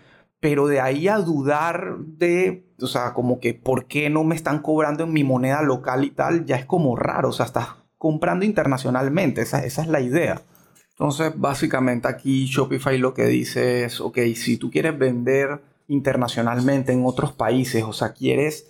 pero 0.43 0.67
de 0.67 0.81
ahí 0.81 1.07
a 1.07 1.19
dudar 1.19 1.99
de, 1.99 2.65
o 2.81 2.87
sea, 2.87 3.13
como 3.13 3.39
que 3.39 3.53
por 3.53 3.85
qué 3.85 4.09
no 4.09 4.25
me 4.25 4.35
están 4.35 4.59
cobrando 4.59 5.05
en 5.05 5.13
mi 5.13 5.23
moneda 5.23 5.61
local 5.61 6.03
y 6.03 6.09
tal, 6.09 6.45
ya 6.45 6.57
es 6.57 6.65
como 6.65 6.97
raro, 6.97 7.29
o 7.29 7.31
sea, 7.31 7.45
estás 7.45 7.69
comprando 7.97 8.43
internacionalmente, 8.43 9.39
esa, 9.39 9.63
esa 9.63 9.83
es 9.83 9.87
la 9.87 10.01
idea. 10.01 10.41
Entonces, 10.89 11.31
básicamente 11.37 12.09
aquí 12.09 12.45
Shopify 12.47 12.97
lo 12.97 13.13
que 13.13 13.23
dice 13.23 13.85
es, 13.85 14.01
ok, 14.01 14.17
si 14.35 14.57
tú 14.57 14.69
quieres 14.69 14.99
vender 14.99 15.61
internacionalmente 15.87 16.91
en 16.91 17.05
otros 17.05 17.31
países, 17.31 17.85
o 17.85 17.93
sea, 17.93 18.11
quieres 18.11 18.69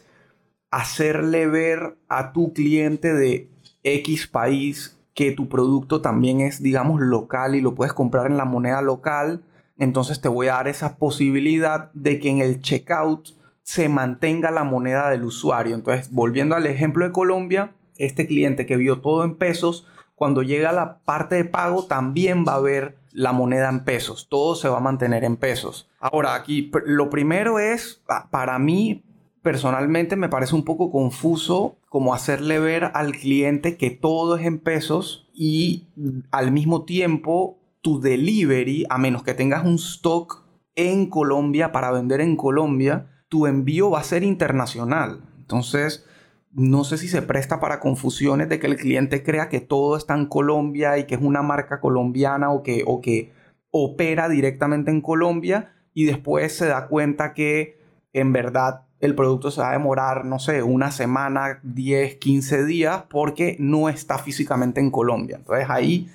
hacerle 0.69 1.47
ver 1.47 1.97
a 2.07 2.33
tu 2.33 2.53
cliente 2.53 3.15
de 3.15 3.49
X 3.81 4.27
país 4.27 4.99
que 5.15 5.31
tu 5.31 5.49
producto 5.49 6.01
también 6.01 6.39
es, 6.41 6.61
digamos, 6.61 7.01
local 7.01 7.55
y 7.55 7.61
lo 7.61 7.73
puedes 7.73 7.93
comprar 7.93 8.27
en 8.27 8.37
la 8.37 8.45
moneda 8.45 8.83
local, 8.83 9.41
entonces 9.77 10.21
te 10.21 10.27
voy 10.27 10.47
a 10.47 10.53
dar 10.53 10.67
esa 10.67 10.97
posibilidad 10.97 11.91
de 11.93 12.19
que 12.19 12.29
en 12.29 12.39
el 12.39 12.61
checkout 12.61 13.29
se 13.63 13.89
mantenga 13.89 14.51
la 14.51 14.63
moneda 14.63 15.09
del 15.09 15.23
usuario. 15.23 15.75
Entonces, 15.75 16.11
volviendo 16.11 16.55
al 16.55 16.65
ejemplo 16.65 17.05
de 17.05 17.11
Colombia, 17.11 17.73
este 17.97 18.27
cliente 18.27 18.65
que 18.65 18.77
vio 18.77 18.99
todo 19.01 19.23
en 19.23 19.35
pesos, 19.35 19.87
cuando 20.15 20.43
llega 20.43 20.69
a 20.69 20.73
la 20.73 20.99
parte 20.99 21.35
de 21.35 21.45
pago 21.45 21.85
también 21.85 22.45
va 22.47 22.55
a 22.55 22.61
ver 22.61 22.97
la 23.11 23.31
moneda 23.31 23.69
en 23.69 23.83
pesos, 23.83 24.27
todo 24.29 24.55
se 24.55 24.69
va 24.69 24.77
a 24.77 24.81
mantener 24.81 25.23
en 25.23 25.37
pesos. 25.37 25.89
Ahora, 25.99 26.35
aquí 26.35 26.71
lo 26.85 27.09
primero 27.09 27.59
es, 27.59 28.01
para 28.31 28.57
mí 28.59 29.03
personalmente 29.41 30.15
me 30.15 30.29
parece 30.29 30.55
un 30.55 30.63
poco 30.63 30.91
confuso 30.91 31.77
como 31.89 32.13
hacerle 32.13 32.59
ver 32.59 32.91
al 32.93 33.11
cliente 33.11 33.77
que 33.77 33.91
todo 33.91 34.37
es 34.37 34.45
en 34.45 34.57
pesos 34.57 35.29
y 35.33 35.87
al 36.31 36.51
mismo 36.51 36.85
tiempo 36.85 37.59
tu 37.83 37.99
delivery, 37.99 38.85
a 38.89 38.97
menos 38.97 39.23
que 39.23 39.33
tengas 39.33 39.65
un 39.65 39.75
stock 39.75 40.45
en 40.73 41.07
Colombia 41.07 41.71
para 41.71 41.91
vender 41.91 42.21
en 42.21 42.37
Colombia, 42.37 43.07
tu 43.27 43.45
envío 43.45 43.91
va 43.91 43.99
a 43.99 44.03
ser 44.03 44.23
internacional. 44.23 45.21
Entonces, 45.37 46.05
no 46.53 46.85
sé 46.85 46.97
si 46.97 47.09
se 47.09 47.21
presta 47.21 47.59
para 47.59 47.81
confusiones 47.81 48.47
de 48.47 48.59
que 48.59 48.67
el 48.67 48.77
cliente 48.77 49.21
crea 49.21 49.49
que 49.49 49.59
todo 49.59 49.97
está 49.97 50.15
en 50.15 50.27
Colombia 50.27 50.97
y 50.97 51.05
que 51.05 51.15
es 51.15 51.21
una 51.21 51.41
marca 51.41 51.81
colombiana 51.81 52.51
o 52.51 52.63
que, 52.63 52.83
o 52.87 53.01
que 53.01 53.33
opera 53.69 54.29
directamente 54.29 54.89
en 54.89 55.01
Colombia 55.01 55.73
y 55.93 56.05
después 56.05 56.55
se 56.55 56.67
da 56.67 56.87
cuenta 56.87 57.33
que 57.33 57.81
en 58.13 58.31
verdad 58.31 58.83
el 59.01 59.13
producto 59.13 59.51
se 59.51 59.59
va 59.59 59.71
a 59.71 59.73
demorar, 59.73 60.23
no 60.23 60.39
sé, 60.39 60.63
una 60.63 60.89
semana, 60.89 61.59
10, 61.63 62.15
15 62.15 62.63
días 62.63 63.03
porque 63.09 63.57
no 63.59 63.89
está 63.89 64.19
físicamente 64.19 64.79
en 64.79 64.89
Colombia. 64.89 65.35
Entonces 65.35 65.69
ahí 65.69 66.09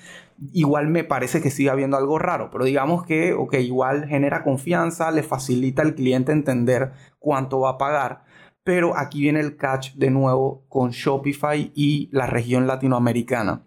igual 0.53 0.87
me 0.87 1.03
parece 1.03 1.41
que 1.41 1.51
sigue 1.51 1.69
habiendo 1.69 1.97
algo 1.97 2.19
raro, 2.19 2.49
pero 2.51 2.65
digamos 2.65 3.05
que, 3.05 3.33
ok, 3.33 3.55
igual 3.55 4.07
genera 4.07 4.43
confianza, 4.43 5.11
le 5.11 5.23
facilita 5.23 5.81
al 5.81 5.95
cliente 5.95 6.31
entender 6.31 6.91
cuánto 7.19 7.59
va 7.59 7.71
a 7.71 7.77
pagar 7.77 8.29
pero 8.69 8.95
aquí 8.95 9.21
viene 9.21 9.39
el 9.39 9.57
catch 9.57 9.93
de 9.93 10.11
nuevo 10.11 10.63
con 10.69 10.91
Shopify 10.91 11.71
y 11.73 12.07
la 12.11 12.27
región 12.27 12.67
latinoamericana. 12.67 13.63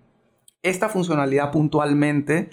Esta 0.63 0.89
funcionalidad 0.89 1.51
puntualmente 1.51 2.51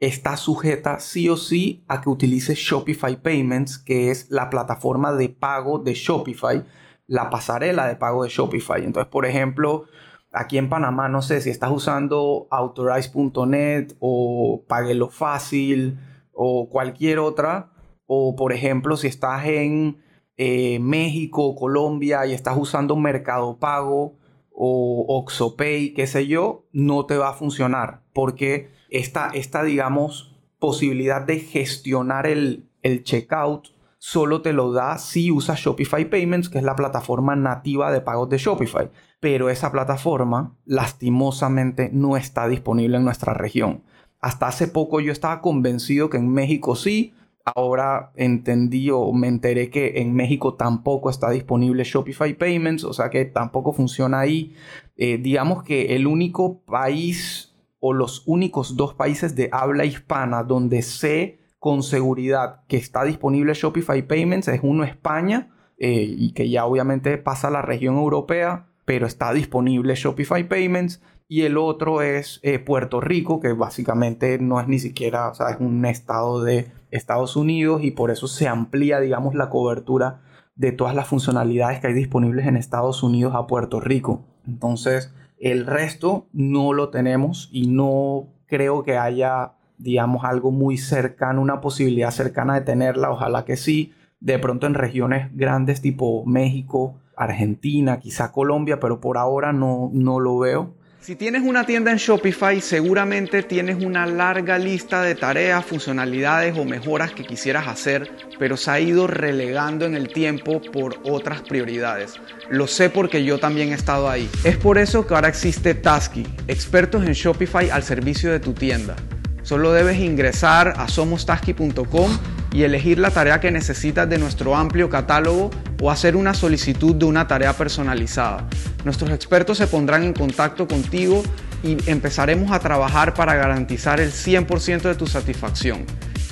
está 0.00 0.36
sujeta 0.36 0.98
sí 0.98 1.28
o 1.28 1.36
sí 1.36 1.84
a 1.86 2.00
que 2.00 2.08
utilice 2.10 2.54
Shopify 2.56 3.22
Payments, 3.22 3.78
que 3.78 4.10
es 4.10 4.32
la 4.32 4.50
plataforma 4.50 5.12
de 5.12 5.28
pago 5.28 5.78
de 5.78 5.94
Shopify, 5.94 6.64
la 7.06 7.30
pasarela 7.30 7.86
de 7.86 7.94
pago 7.94 8.24
de 8.24 8.30
Shopify. 8.30 8.84
Entonces, 8.84 9.08
por 9.08 9.24
ejemplo, 9.24 9.84
aquí 10.32 10.58
en 10.58 10.68
Panamá, 10.68 11.08
no 11.08 11.22
sé 11.22 11.40
si 11.40 11.50
estás 11.50 11.70
usando 11.70 12.48
authorize.net 12.50 13.94
o 14.00 14.64
Paguelo 14.66 15.10
Fácil 15.10 15.98
o 16.32 16.68
cualquier 16.70 17.18
otra, 17.18 17.72
o 18.06 18.34
por 18.34 18.52
ejemplo, 18.52 18.96
si 18.96 19.06
estás 19.06 19.44
en 19.46 20.02
eh, 20.36 20.78
México, 20.80 21.54
Colombia 21.54 22.26
y 22.26 22.32
estás 22.32 22.56
usando 22.56 22.96
Mercado 22.96 23.58
Pago 23.58 24.18
o 24.50 25.04
OxoPay, 25.08 25.94
qué 25.94 26.06
sé 26.06 26.26
yo, 26.26 26.66
no 26.72 27.06
te 27.06 27.16
va 27.16 27.30
a 27.30 27.34
funcionar 27.34 28.02
porque 28.12 28.70
esta, 28.90 29.30
esta 29.34 29.62
digamos, 29.62 30.36
posibilidad 30.58 31.22
de 31.22 31.40
gestionar 31.40 32.26
el, 32.26 32.68
el 32.82 33.04
checkout 33.04 33.68
solo 33.98 34.42
te 34.42 34.52
lo 34.52 34.72
da 34.72 34.98
si 34.98 35.30
usas 35.30 35.60
Shopify 35.60 36.10
Payments, 36.10 36.48
que 36.48 36.58
es 36.58 36.64
la 36.64 36.74
plataforma 36.74 37.36
nativa 37.36 37.92
de 37.92 38.00
pagos 38.00 38.28
de 38.28 38.38
Shopify. 38.38 38.90
Pero 39.22 39.48
esa 39.48 39.72
plataforma, 39.72 40.58
lastimosamente, 40.66 41.88
no 41.94 42.18
está 42.18 42.46
disponible 42.46 42.98
en 42.98 43.04
nuestra 43.04 43.32
región. 43.32 43.84
Hasta 44.20 44.48
hace 44.48 44.68
poco 44.68 45.00
yo 45.00 45.12
estaba 45.12 45.40
convencido 45.40 46.10
que 46.10 46.18
en 46.18 46.28
México 46.28 46.76
sí, 46.76 47.14
Ahora 47.44 48.12
entendí 48.14 48.90
o 48.90 49.12
me 49.12 49.26
enteré 49.26 49.68
que 49.68 50.00
en 50.00 50.14
México 50.14 50.54
tampoco 50.54 51.10
está 51.10 51.30
disponible 51.30 51.82
Shopify 51.82 52.34
Payments, 52.34 52.84
o 52.84 52.92
sea 52.92 53.10
que 53.10 53.24
tampoco 53.24 53.72
funciona 53.72 54.20
ahí. 54.20 54.54
Eh, 54.96 55.18
digamos 55.18 55.64
que 55.64 55.96
el 55.96 56.06
único 56.06 56.62
país 56.62 57.52
o 57.80 57.92
los 57.92 58.22
únicos 58.26 58.76
dos 58.76 58.94
países 58.94 59.34
de 59.34 59.48
habla 59.50 59.84
hispana 59.84 60.44
donde 60.44 60.82
sé 60.82 61.40
con 61.58 61.82
seguridad 61.82 62.60
que 62.68 62.76
está 62.76 63.02
disponible 63.02 63.54
Shopify 63.54 64.06
Payments 64.06 64.46
es 64.46 64.60
uno 64.62 64.84
España 64.84 65.50
eh, 65.78 66.14
y 66.16 66.32
que 66.34 66.48
ya 66.48 66.64
obviamente 66.64 67.18
pasa 67.18 67.48
a 67.48 67.52
la 67.52 67.62
región 67.62 67.96
europea, 67.96 68.68
pero 68.84 69.06
está 69.06 69.32
disponible 69.32 69.94
Shopify 69.94 70.48
Payments 70.48 71.00
y 71.28 71.42
el 71.42 71.56
otro 71.56 72.02
es 72.02 72.40
eh, 72.42 72.58
Puerto 72.58 73.00
Rico, 73.00 73.40
que 73.40 73.52
básicamente 73.52 74.38
no 74.38 74.60
es 74.60 74.68
ni 74.68 74.78
siquiera, 74.78 75.32
es 75.32 75.56
un 75.60 75.84
estado 75.86 76.42
de 76.42 76.70
Estados 76.90 77.36
Unidos 77.36 77.82
y 77.82 77.92
por 77.92 78.10
eso 78.10 78.26
se 78.26 78.48
amplía, 78.48 79.00
digamos, 79.00 79.34
la 79.34 79.48
cobertura 79.48 80.20
de 80.56 80.72
todas 80.72 80.94
las 80.94 81.06
funcionalidades 81.06 81.80
que 81.80 81.86
hay 81.86 81.94
disponibles 81.94 82.46
en 82.46 82.56
Estados 82.56 83.02
Unidos 83.02 83.34
a 83.34 83.46
Puerto 83.46 83.80
Rico. 83.80 84.26
Entonces, 84.46 85.14
el 85.38 85.66
resto 85.66 86.26
no 86.32 86.72
lo 86.72 86.90
tenemos 86.90 87.48
y 87.50 87.68
no 87.68 88.28
creo 88.46 88.82
que 88.82 88.98
haya, 88.98 89.54
digamos, 89.78 90.24
algo 90.24 90.50
muy 90.50 90.76
cercano, 90.76 91.40
una 91.40 91.60
posibilidad 91.60 92.10
cercana 92.10 92.54
de 92.54 92.60
tenerla. 92.60 93.10
Ojalá 93.10 93.44
que 93.44 93.56
sí, 93.56 93.94
de 94.20 94.38
pronto 94.38 94.66
en 94.66 94.74
regiones 94.74 95.34
grandes 95.34 95.80
tipo 95.80 96.24
México, 96.26 97.00
Argentina, 97.16 97.98
quizá 98.00 98.32
Colombia, 98.32 98.80
pero 98.80 99.00
por 99.00 99.18
ahora 99.18 99.52
no, 99.52 99.90
no 99.92 100.20
lo 100.20 100.38
veo. 100.38 100.74
Si 101.02 101.16
tienes 101.16 101.42
una 101.42 101.66
tienda 101.66 101.90
en 101.90 101.96
Shopify, 101.96 102.60
seguramente 102.60 103.42
tienes 103.42 103.84
una 103.84 104.06
larga 104.06 104.56
lista 104.56 105.02
de 105.02 105.16
tareas, 105.16 105.64
funcionalidades 105.64 106.56
o 106.56 106.64
mejoras 106.64 107.10
que 107.10 107.24
quisieras 107.24 107.66
hacer, 107.66 108.08
pero 108.38 108.56
se 108.56 108.70
ha 108.70 108.78
ido 108.78 109.08
relegando 109.08 109.84
en 109.84 109.96
el 109.96 110.12
tiempo 110.12 110.62
por 110.62 111.00
otras 111.02 111.42
prioridades. 111.42 112.20
Lo 112.50 112.68
sé 112.68 112.88
porque 112.88 113.24
yo 113.24 113.40
también 113.40 113.70
he 113.70 113.74
estado 113.74 114.08
ahí. 114.08 114.30
Es 114.44 114.56
por 114.56 114.78
eso 114.78 115.04
que 115.04 115.14
ahora 115.14 115.26
existe 115.26 115.74
Tasky, 115.74 116.24
expertos 116.46 117.04
en 117.04 117.14
Shopify 117.14 117.68
al 117.70 117.82
servicio 117.82 118.30
de 118.30 118.38
tu 118.38 118.52
tienda. 118.52 118.94
Solo 119.42 119.72
debes 119.72 119.98
ingresar 119.98 120.74
a 120.76 120.88
somostasky.com 120.88 122.10
y 122.52 122.62
elegir 122.62 122.98
la 122.98 123.10
tarea 123.10 123.40
que 123.40 123.50
necesitas 123.50 124.08
de 124.08 124.18
nuestro 124.18 124.54
amplio 124.54 124.88
catálogo 124.88 125.50
o 125.80 125.90
hacer 125.90 126.16
una 126.16 126.34
solicitud 126.34 126.94
de 126.94 127.06
una 127.06 127.26
tarea 127.26 127.52
personalizada. 127.54 128.48
Nuestros 128.84 129.10
expertos 129.10 129.58
se 129.58 129.66
pondrán 129.66 130.04
en 130.04 130.12
contacto 130.12 130.68
contigo 130.68 131.22
y 131.62 131.76
empezaremos 131.90 132.52
a 132.52 132.60
trabajar 132.60 133.14
para 133.14 133.34
garantizar 133.34 134.00
el 134.00 134.12
100% 134.12 134.82
de 134.82 134.94
tu 134.94 135.06
satisfacción. 135.06 135.84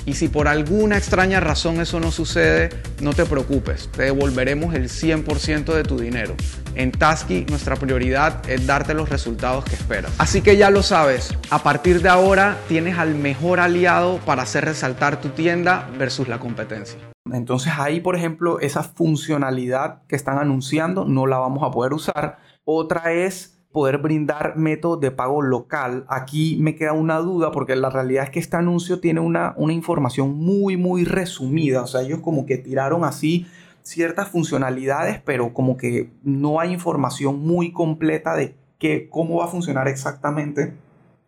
Y 0.05 0.13
si 0.13 0.29
por 0.29 0.47
alguna 0.47 0.97
extraña 0.97 1.39
razón 1.39 1.79
eso 1.79 1.99
no 1.99 2.11
sucede, 2.11 2.69
no 3.01 3.13
te 3.13 3.25
preocupes, 3.25 3.89
te 3.91 4.03
devolveremos 4.03 4.73
el 4.73 4.89
100% 4.89 5.73
de 5.73 5.83
tu 5.83 5.99
dinero. 5.99 6.35
En 6.75 6.91
Tasky 6.91 7.45
nuestra 7.49 7.75
prioridad 7.75 8.49
es 8.49 8.65
darte 8.65 8.93
los 8.93 9.09
resultados 9.09 9.65
que 9.65 9.75
esperas. 9.75 10.13
Así 10.17 10.41
que 10.41 10.55
ya 10.55 10.69
lo 10.69 10.83
sabes, 10.83 11.37
a 11.49 11.63
partir 11.63 12.01
de 12.01 12.09
ahora 12.09 12.57
tienes 12.67 12.97
al 12.97 13.15
mejor 13.15 13.59
aliado 13.59 14.19
para 14.25 14.43
hacer 14.43 14.65
resaltar 14.65 15.19
tu 15.19 15.29
tienda 15.29 15.89
versus 15.97 16.27
la 16.27 16.39
competencia. 16.39 16.97
Entonces 17.31 17.73
ahí, 17.77 17.99
por 17.99 18.15
ejemplo, 18.15 18.59
esa 18.59 18.83
funcionalidad 18.83 20.03
que 20.07 20.15
están 20.15 20.37
anunciando 20.37 21.05
no 21.05 21.27
la 21.27 21.37
vamos 21.37 21.63
a 21.63 21.71
poder 21.71 21.93
usar. 21.93 22.39
Otra 22.63 23.11
es 23.11 23.61
poder 23.71 23.99
brindar 23.99 24.57
métodos 24.57 24.99
de 24.99 25.11
pago 25.11 25.41
local. 25.41 26.05
Aquí 26.09 26.57
me 26.59 26.75
queda 26.75 26.93
una 26.93 27.19
duda 27.19 27.51
porque 27.51 27.75
la 27.75 27.89
realidad 27.89 28.25
es 28.25 28.29
que 28.29 28.39
este 28.39 28.57
anuncio 28.57 28.99
tiene 28.99 29.19
una, 29.19 29.53
una 29.57 29.73
información 29.73 30.35
muy, 30.35 30.77
muy 30.77 31.05
resumida. 31.05 31.83
O 31.83 31.87
sea, 31.87 32.01
ellos 32.01 32.19
como 32.19 32.45
que 32.45 32.57
tiraron 32.57 33.03
así 33.03 33.45
ciertas 33.83 34.29
funcionalidades, 34.29 35.21
pero 35.21 35.53
como 35.53 35.77
que 35.77 36.11
no 36.23 36.59
hay 36.59 36.73
información 36.73 37.39
muy 37.39 37.71
completa 37.71 38.35
de 38.35 38.55
que, 38.79 39.09
cómo 39.09 39.37
va 39.37 39.45
a 39.45 39.49
funcionar 39.49 39.87
exactamente. 39.87 40.73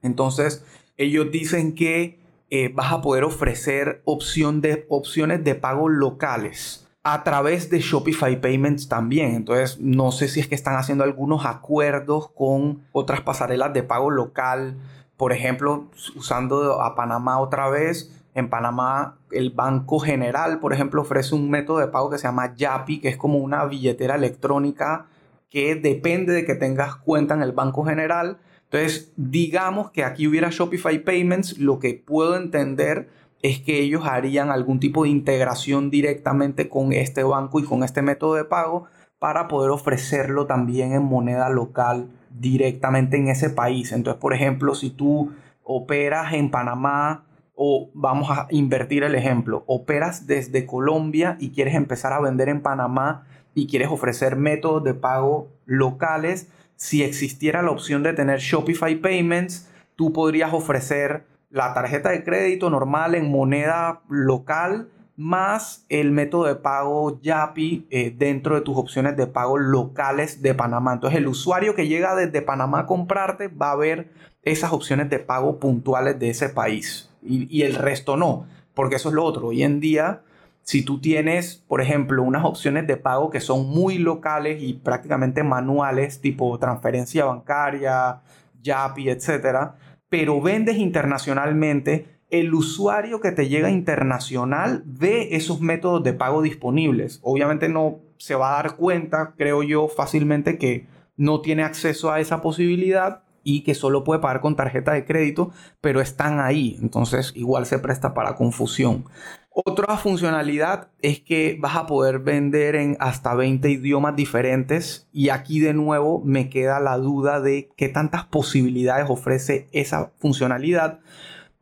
Entonces, 0.02 0.66
ellos 0.98 1.32
dicen 1.32 1.76
que 1.76 2.20
eh, 2.50 2.72
vas 2.74 2.92
a 2.92 3.02
poder 3.02 3.24
ofrecer 3.24 4.02
opción 4.06 4.62
de, 4.62 4.86
opciones 4.90 5.44
de 5.44 5.56
pago 5.56 5.90
locales 5.90 6.88
a 7.04 7.24
través 7.24 7.70
de 7.70 7.80
Shopify 7.80 8.40
Payments 8.40 8.88
también. 8.88 9.36
Entonces, 9.36 9.80
no 9.80 10.12
sé 10.12 10.28
si 10.28 10.40
es 10.40 10.48
que 10.48 10.56
están 10.56 10.76
haciendo 10.78 11.04
algunos 11.04 11.46
acuerdos 11.46 12.30
con 12.30 12.84
otras 12.92 13.22
pasarelas 13.22 13.74
de 13.74 13.84
pago 13.84 14.10
local. 14.10 14.78
Por 15.18 15.34
ejemplo, 15.34 15.90
usando 16.16 16.82
a 16.82 16.96
Panamá 16.96 17.40
otra 17.40 17.70
vez. 17.70 18.23
En 18.36 18.50
Panamá, 18.50 19.18
el 19.32 19.52
Banco 19.52 20.00
General, 20.00 20.60
por 20.60 20.74
ejemplo, 20.74 21.02
ofrece 21.02 21.36
un 21.36 21.50
método 21.50 21.80
de 21.80 21.88
pago 21.88 22.10
que 22.10 22.18
se 22.18 22.24
llama 22.24 22.56
Yapi, 22.56 23.00
que 23.00 23.10
es 23.10 23.18
como 23.18 23.38
una 23.38 23.66
billetera 23.66 24.16
electrónica 24.16 25.06
que 25.50 25.76
depende 25.76 26.34
de 26.34 26.46
que 26.46 26.56
tengas 26.56 26.96
cuenta 26.96 27.36
en 27.36 27.44
el 27.44 27.52
Banco 27.52 27.84
General. 27.84 28.38
Entonces, 28.64 29.12
digamos 29.16 29.92
que 29.92 30.04
aquí 30.04 30.28
hubiera 30.28 30.50
Shopify 30.50 31.04
Payments, 31.04 31.60
lo 31.60 31.78
que 31.78 31.94
puedo 31.94 32.36
entender 32.36 33.08
es 33.44 33.60
que 33.60 33.82
ellos 33.82 34.04
harían 34.06 34.50
algún 34.50 34.80
tipo 34.80 35.04
de 35.04 35.10
integración 35.10 35.92
directamente 35.92 36.70
con 36.70 36.92
este 36.92 37.24
banco 37.24 37.60
y 37.60 37.64
con 37.64 37.84
este 37.84 38.02
método 38.02 38.34
de 38.34 38.46
pago 38.46 38.86
para 39.20 39.48
poder 39.48 39.70
ofrecerlo 39.70 40.48
también 40.48 40.94
en 40.94 41.04
moneda 41.04 41.50
local 41.50 42.08
directamente 42.32 43.18
en 43.18 43.28
ese 43.28 43.50
país. 43.50 43.92
Entonces, 43.92 44.20
por 44.20 44.34
ejemplo, 44.34 44.74
si 44.76 44.90
tú 44.90 45.34
operas 45.64 46.34
en 46.34 46.50
Panamá 46.50 47.26
o 47.56 47.92
vamos 47.94 48.30
a 48.32 48.48
invertir 48.50 49.04
el 49.04 49.16
ejemplo, 49.16 49.64
operas 49.68 50.28
desde 50.28 50.66
Colombia 50.66 51.38
y 51.40 51.52
quieres 51.52 51.76
empezar 51.76 52.14
a 52.14 52.22
vender 52.22 52.50
en 52.50 52.62
Panamá 52.62 53.26
y 53.54 53.68
quieres 53.68 53.90
ofrecer 53.90 54.36
métodos 54.36 54.84
de 54.84 54.94
pago 54.94 55.50
locales, 55.66 56.50
si 56.76 57.04
existiera 57.04 57.62
la 57.62 57.72
opción 57.72 58.02
de 58.04 58.14
tener 58.14 58.40
Shopify 58.40 58.96
Payments, 58.96 59.70
tú 59.96 60.12
podrías 60.12 60.54
ofrecer 60.54 61.26
la 61.52 61.74
tarjeta 61.74 62.10
de 62.10 62.24
crédito 62.24 62.70
normal 62.72 63.14
en 63.14 63.30
moneda 63.30 64.02
local 64.10 64.90
más 65.16 65.86
el 65.90 66.12
método 66.12 66.46
de 66.46 66.56
pago 66.56 67.22
YAPI 67.22 67.86
eh, 67.92 68.16
dentro 68.18 68.56
de 68.56 68.62
tus 68.62 68.76
opciones 68.76 69.16
de 69.16 69.28
pago 69.28 69.60
locales 69.60 70.42
de 70.42 70.56
Panamá. 70.56 70.94
Entonces 70.94 71.20
el 71.20 71.28
usuario 71.28 71.76
que 71.76 71.88
llega 71.88 72.16
desde 72.16 72.42
Panamá 72.42 72.80
a 72.80 72.86
comprarte 72.88 73.48
va 73.48 73.72
a 73.72 73.76
ver 73.76 74.12
esas 74.42 74.74
opciones 74.74 75.12
de 75.12 75.20
pago 75.20 75.60
puntuales 75.60 76.18
de 76.18 76.32
ese 76.32 76.50
país 76.50 77.13
y, 77.26 77.62
el 77.64 77.76
resto 77.76 78.18
no, 78.18 78.46
porque 78.74 78.96
eso 78.96 79.10
es 79.10 79.16
lo 79.16 79.24
otro. 79.24 79.48
Hoy 79.48 79.64
en 79.64 79.80
día, 79.80 80.22
si 80.62 80.84
tú 80.84 81.00
tienes, 81.00 81.64
por 81.68 81.82
ejemplo, 81.82 82.24
unas 82.24 82.46
opciones 82.46 82.88
de 82.88 82.98
pago 82.98 83.30
que 83.30 83.40
son 83.40 83.68
muy 83.68 83.98
locales 83.98 84.62
y 84.62 84.74
prácticamente 84.74 85.44
manuales, 85.44 86.22
tipo 86.22 86.58
transferencia 86.60 87.26
bancaria, 87.26 88.22
YAPI, 88.62 89.10
etcétera, 89.10 89.76
pero 90.10 90.42
vendes 90.42 90.78
internacionalmente, 90.78 92.14
el 92.30 92.54
usuario 92.54 93.20
que 93.20 93.32
te 93.32 93.48
llega 93.48 93.70
internacional 93.70 94.84
ve 94.86 95.36
esos 95.36 95.62
métodos 95.62 96.04
de 96.04 96.14
pago 96.14 96.42
disponibles. 96.42 97.20
Obviamente 97.22 97.70
no 97.70 98.00
se 98.18 98.36
va 98.36 98.54
a 98.54 98.64
dar 98.64 98.76
cuenta, 98.76 99.34
creo 99.38 99.64
yo, 99.64 99.88
fácilmente 99.88 100.58
que 100.58 100.88
no 101.16 101.42
tiene 101.42 101.64
acceso 101.64 102.12
a 102.12 102.20
esa 102.20 102.42
posibilidad 102.42 103.23
y 103.44 103.64
que 103.64 103.76
solo 103.76 104.04
puede 104.04 104.22
pagar 104.22 104.42
con 104.42 104.56
tarjeta 104.56 104.94
de 104.94 105.06
crédito, 105.06 105.52
pero 105.82 106.02
están 106.02 106.40
ahí. 106.40 106.78
Entonces 106.82 107.32
igual 107.36 107.66
se 107.66 107.80
presta 107.80 108.14
para 108.14 108.36
confusión. 108.36 109.06
Otra 109.52 109.98
funcionalidad 109.98 110.88
es 111.02 111.20
que 111.20 111.58
vas 111.60 111.76
a 111.76 111.86
poder 111.86 112.20
vender 112.20 112.76
en 112.76 112.98
hasta 113.00 113.36
20 113.36 113.70
idiomas 113.70 114.16
diferentes 114.16 115.08
y 115.12 115.30
aquí 115.30 115.60
de 115.60 115.76
nuevo 115.76 116.24
me 116.26 116.50
queda 116.50 116.80
la 116.80 116.98
duda 116.98 117.40
de 117.40 117.70
qué 117.78 117.88
tantas 117.88 118.26
posibilidades 118.26 119.06
ofrece 119.10 119.68
esa 119.72 120.12
funcionalidad 120.18 121.02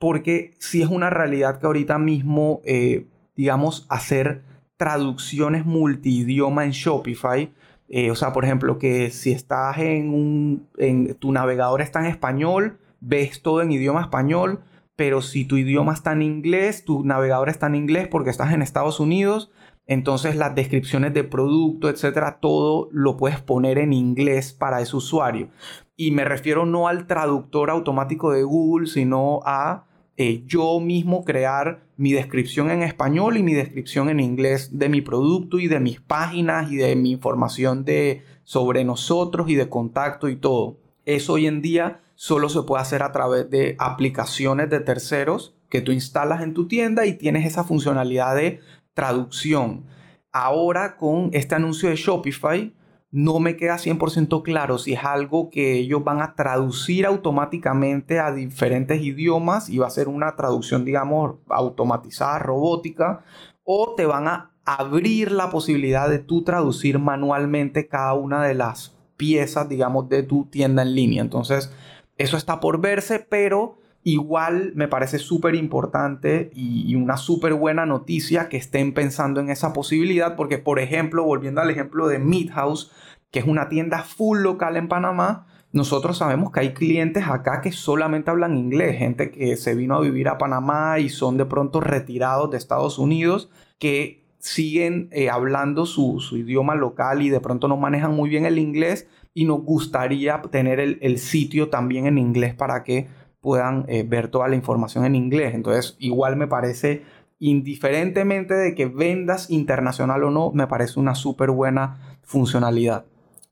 porque 0.01 0.55
si 0.57 0.81
es 0.81 0.87
una 0.87 1.11
realidad 1.11 1.59
que 1.59 1.67
ahorita 1.67 1.99
mismo, 1.99 2.61
eh, 2.65 3.05
digamos, 3.35 3.85
hacer 3.87 4.41
traducciones 4.75 5.63
multidioma 5.63 6.65
en 6.65 6.71
Shopify, 6.71 7.53
eh, 7.93 8.09
o 8.09 8.15
sea, 8.15 8.31
por 8.31 8.45
ejemplo, 8.45 8.77
que 8.77 9.09
si 9.09 9.33
estás 9.33 9.77
en 9.79 10.13
un, 10.13 10.69
en, 10.77 11.13
tu 11.15 11.33
navegador 11.33 11.81
está 11.81 11.99
en 11.99 12.05
español, 12.05 12.79
ves 13.01 13.41
todo 13.41 13.61
en 13.61 13.69
idioma 13.73 13.99
español, 13.99 14.61
pero 14.95 15.21
si 15.21 15.43
tu 15.43 15.57
idioma 15.57 15.91
está 15.91 16.13
en 16.13 16.21
inglés, 16.21 16.85
tu 16.85 17.03
navegador 17.03 17.49
está 17.49 17.67
en 17.67 17.75
inglés 17.75 18.07
porque 18.07 18.29
estás 18.29 18.53
en 18.53 18.61
Estados 18.61 19.01
Unidos, 19.01 19.51
entonces 19.87 20.37
las 20.37 20.55
descripciones 20.55 21.13
de 21.13 21.25
producto, 21.25 21.89
etcétera, 21.89 22.39
todo 22.39 22.87
lo 22.93 23.17
puedes 23.17 23.41
poner 23.41 23.77
en 23.77 23.91
inglés 23.91 24.53
para 24.53 24.79
ese 24.79 24.95
usuario. 24.95 25.49
Y 25.97 26.11
me 26.11 26.23
refiero 26.23 26.65
no 26.65 26.87
al 26.87 27.07
traductor 27.07 27.69
automático 27.69 28.31
de 28.31 28.43
Google, 28.43 28.87
sino 28.87 29.41
a 29.43 29.87
eh, 30.23 30.43
yo 30.45 30.79
mismo 30.79 31.25
crear 31.25 31.83
mi 31.97 32.13
descripción 32.13 32.69
en 32.69 32.83
español 32.83 33.37
y 33.37 33.41
mi 33.41 33.55
descripción 33.55 34.07
en 34.07 34.19
inglés 34.19 34.77
de 34.77 34.87
mi 34.87 35.01
producto 35.01 35.57
y 35.57 35.67
de 35.67 35.79
mis 35.79 35.99
páginas 35.99 36.71
y 36.71 36.75
de 36.75 36.95
mi 36.95 37.09
información 37.09 37.85
de, 37.85 38.21
sobre 38.43 38.83
nosotros 38.83 39.49
y 39.49 39.55
de 39.55 39.67
contacto 39.67 40.29
y 40.29 40.35
todo. 40.35 40.77
Eso 41.05 41.33
hoy 41.33 41.47
en 41.47 41.63
día 41.63 42.01
solo 42.13 42.49
se 42.49 42.61
puede 42.61 42.83
hacer 42.83 43.01
a 43.01 43.11
través 43.11 43.49
de 43.49 43.75
aplicaciones 43.79 44.69
de 44.69 44.81
terceros 44.81 45.55
que 45.69 45.81
tú 45.81 45.91
instalas 45.91 46.43
en 46.43 46.53
tu 46.53 46.67
tienda 46.67 47.07
y 47.07 47.17
tienes 47.17 47.47
esa 47.47 47.63
funcionalidad 47.63 48.35
de 48.35 48.59
traducción. 48.93 49.85
Ahora 50.31 50.97
con 50.97 51.31
este 51.33 51.55
anuncio 51.55 51.89
de 51.89 51.95
Shopify, 51.95 52.75
no 53.11 53.39
me 53.39 53.57
queda 53.57 53.75
100% 53.75 54.41
claro 54.41 54.77
si 54.77 54.93
es 54.93 55.03
algo 55.03 55.49
que 55.49 55.73
ellos 55.73 56.03
van 56.03 56.21
a 56.21 56.33
traducir 56.33 57.05
automáticamente 57.05 58.19
a 58.19 58.31
diferentes 58.31 59.01
idiomas 59.01 59.69
y 59.69 59.77
va 59.77 59.87
a 59.87 59.91
ser 59.91 60.07
una 60.07 60.35
traducción, 60.37 60.85
digamos, 60.85 61.35
automatizada, 61.49 62.39
robótica, 62.39 63.23
o 63.63 63.95
te 63.95 64.05
van 64.05 64.29
a 64.29 64.51
abrir 64.63 65.33
la 65.33 65.49
posibilidad 65.49 66.09
de 66.09 66.19
tú 66.19 66.43
traducir 66.43 66.99
manualmente 66.99 67.87
cada 67.87 68.13
una 68.13 68.43
de 68.43 68.53
las 68.53 68.95
piezas, 69.17 69.67
digamos, 69.67 70.07
de 70.07 70.23
tu 70.23 70.45
tienda 70.45 70.81
en 70.81 70.95
línea. 70.95 71.21
Entonces, 71.21 71.73
eso 72.17 72.37
está 72.37 72.61
por 72.61 72.79
verse, 72.79 73.19
pero 73.19 73.80
igual 74.03 74.71
me 74.75 74.87
parece 74.87 75.19
súper 75.19 75.55
importante 75.55 76.51
y, 76.53 76.95
una 76.95 77.17
súper 77.17 77.53
buena 77.53 77.85
noticia 77.85 78.49
que 78.49 78.57
estén 78.57 78.93
pensando 78.93 79.39
en 79.39 79.49
esa 79.49 79.73
posibilidad, 79.73 80.35
porque 80.35 80.57
por 80.57 80.79
ejemplo, 80.79 81.23
volviendo 81.23 81.61
al 81.61 81.69
ejemplo 81.69 82.07
de 82.07 82.19
Meat 82.19 82.49
House, 82.51 82.91
que 83.31 83.39
es 83.39 83.45
una 83.45 83.69
tienda 83.69 84.03
full 84.03 84.39
local 84.39 84.77
en 84.77 84.87
Panamá, 84.87 85.47
nosotros 85.71 86.17
sabemos 86.17 86.51
que 86.51 86.59
hay 86.59 86.73
clientes 86.73 87.25
acá 87.27 87.61
que 87.61 87.71
solamente 87.71 88.29
hablan 88.29 88.57
inglés, 88.57 88.97
gente 88.97 89.31
que 89.31 89.55
se 89.55 89.73
vino 89.73 89.95
a 89.95 90.01
vivir 90.01 90.27
a 90.27 90.37
Panamá 90.37 90.99
y 90.99 91.09
son 91.09 91.37
de 91.37 91.45
pronto 91.45 91.79
retirados 91.79 92.51
de 92.51 92.57
Estados 92.57 92.99
Unidos, 92.99 93.49
que 93.79 94.25
siguen 94.39 95.07
eh, 95.11 95.29
hablando 95.29 95.85
su, 95.85 96.19
su 96.19 96.37
idioma 96.37 96.75
local 96.75 97.21
y 97.21 97.29
de 97.29 97.39
pronto 97.39 97.67
no 97.67 97.77
manejan 97.77 98.13
muy 98.13 98.29
bien 98.29 98.45
el 98.45 98.57
inglés, 98.57 99.07
y 99.33 99.45
nos 99.45 99.63
gustaría 99.63 100.41
tener 100.51 100.79
el, 100.79 101.17
sitio 101.17 101.69
también 101.69 102.05
en 102.05 102.17
inglés 102.17 102.53
para 102.53 102.83
que 102.83 103.07
puedan 103.41 103.85
eh, 103.87 104.03
ver 104.03 104.29
toda 104.29 104.47
la 104.47 104.55
información 104.55 105.05
en 105.05 105.15
inglés. 105.15 105.53
Entonces, 105.53 105.95
igual 105.99 106.37
me 106.37 106.47
parece, 106.47 107.03
indiferentemente 107.39 108.53
de 108.53 108.75
que 108.75 108.85
vendas 108.85 109.49
internacional 109.49 110.23
o 110.23 110.31
no, 110.31 110.51
me 110.51 110.67
parece 110.67 110.99
una 110.99 111.15
súper 111.15 111.49
buena 111.51 112.17
funcionalidad. 112.23 113.05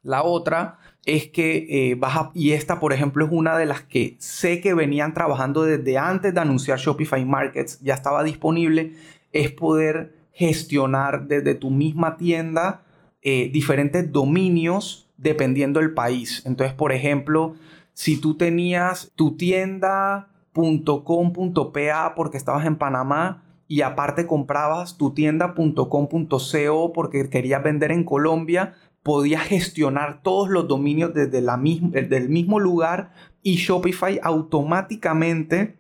La 0.03 0.23
otra 0.23 0.77
es 1.05 1.27
que 1.27 1.91
eh, 1.91 1.95
vas 1.95 2.29
y 2.33 2.51
esta 2.51 2.79
por 2.79 2.93
ejemplo 2.93 3.25
es 3.25 3.31
una 3.31 3.57
de 3.57 3.65
las 3.65 3.81
que 3.81 4.15
sé 4.19 4.61
que 4.61 4.73
venían 4.73 5.13
trabajando 5.13 5.63
desde 5.63 5.97
antes 5.97 6.33
de 6.33 6.39
anunciar 6.39 6.77
Shopify 6.77 7.25
Markets, 7.25 7.79
ya 7.81 7.95
estaba 7.95 8.23
disponible, 8.23 8.93
es 9.31 9.51
poder 9.51 10.13
gestionar 10.31 11.27
desde 11.27 11.55
tu 11.55 11.69
misma 11.69 12.15
tienda 12.17 12.83
eh, 13.21 13.49
diferentes 13.51 14.11
dominios 14.11 15.09
dependiendo 15.17 15.79
del 15.81 15.93
país. 15.93 16.43
Entonces, 16.45 16.73
por 16.73 16.93
ejemplo, 16.93 17.55
si 17.99 18.15
tú 18.15 18.35
tenías 18.35 19.11
tu 19.15 19.35
tienda 19.35 20.29
.com.pa 20.53 22.15
porque 22.15 22.37
estabas 22.37 22.65
en 22.65 22.77
Panamá 22.77 23.43
y 23.67 23.81
aparte 23.81 24.25
comprabas 24.25 24.95
tu 24.97 25.13
tienda.com.co 25.13 26.93
porque 26.93 27.29
querías 27.29 27.61
vender 27.61 27.91
en 27.91 28.05
Colombia, 28.05 28.75
podías 29.03 29.43
gestionar 29.43 30.21
todos 30.23 30.47
los 30.47 30.65
dominios 30.69 31.13
desde 31.13 31.41
la 31.41 31.57
del 31.57 32.29
mismo 32.29 32.61
lugar 32.61 33.11
y 33.43 33.57
Shopify 33.57 34.17
automáticamente, 34.23 35.75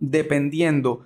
dependiendo 0.00 1.04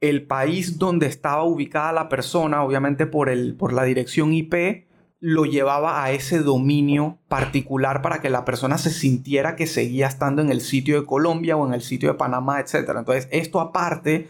el 0.00 0.26
país 0.26 0.78
donde 0.78 1.06
estaba 1.06 1.44
ubicada 1.44 1.92
la 1.92 2.08
persona, 2.08 2.64
obviamente 2.64 3.04
por, 3.04 3.28
el, 3.28 3.56
por 3.56 3.74
la 3.74 3.84
dirección 3.84 4.32
IP, 4.32 4.87
lo 5.20 5.44
llevaba 5.44 6.02
a 6.02 6.12
ese 6.12 6.40
dominio 6.40 7.18
particular 7.28 8.02
para 8.02 8.20
que 8.20 8.30
la 8.30 8.44
persona 8.44 8.78
se 8.78 8.90
sintiera 8.90 9.56
que 9.56 9.66
seguía 9.66 10.06
estando 10.06 10.42
en 10.42 10.50
el 10.50 10.60
sitio 10.60 11.00
de 11.00 11.06
Colombia 11.06 11.56
o 11.56 11.66
en 11.66 11.74
el 11.74 11.82
sitio 11.82 12.10
de 12.10 12.14
Panamá, 12.18 12.60
etc. 12.60 12.90
Entonces, 12.96 13.28
esto 13.32 13.60
aparte 13.60 14.28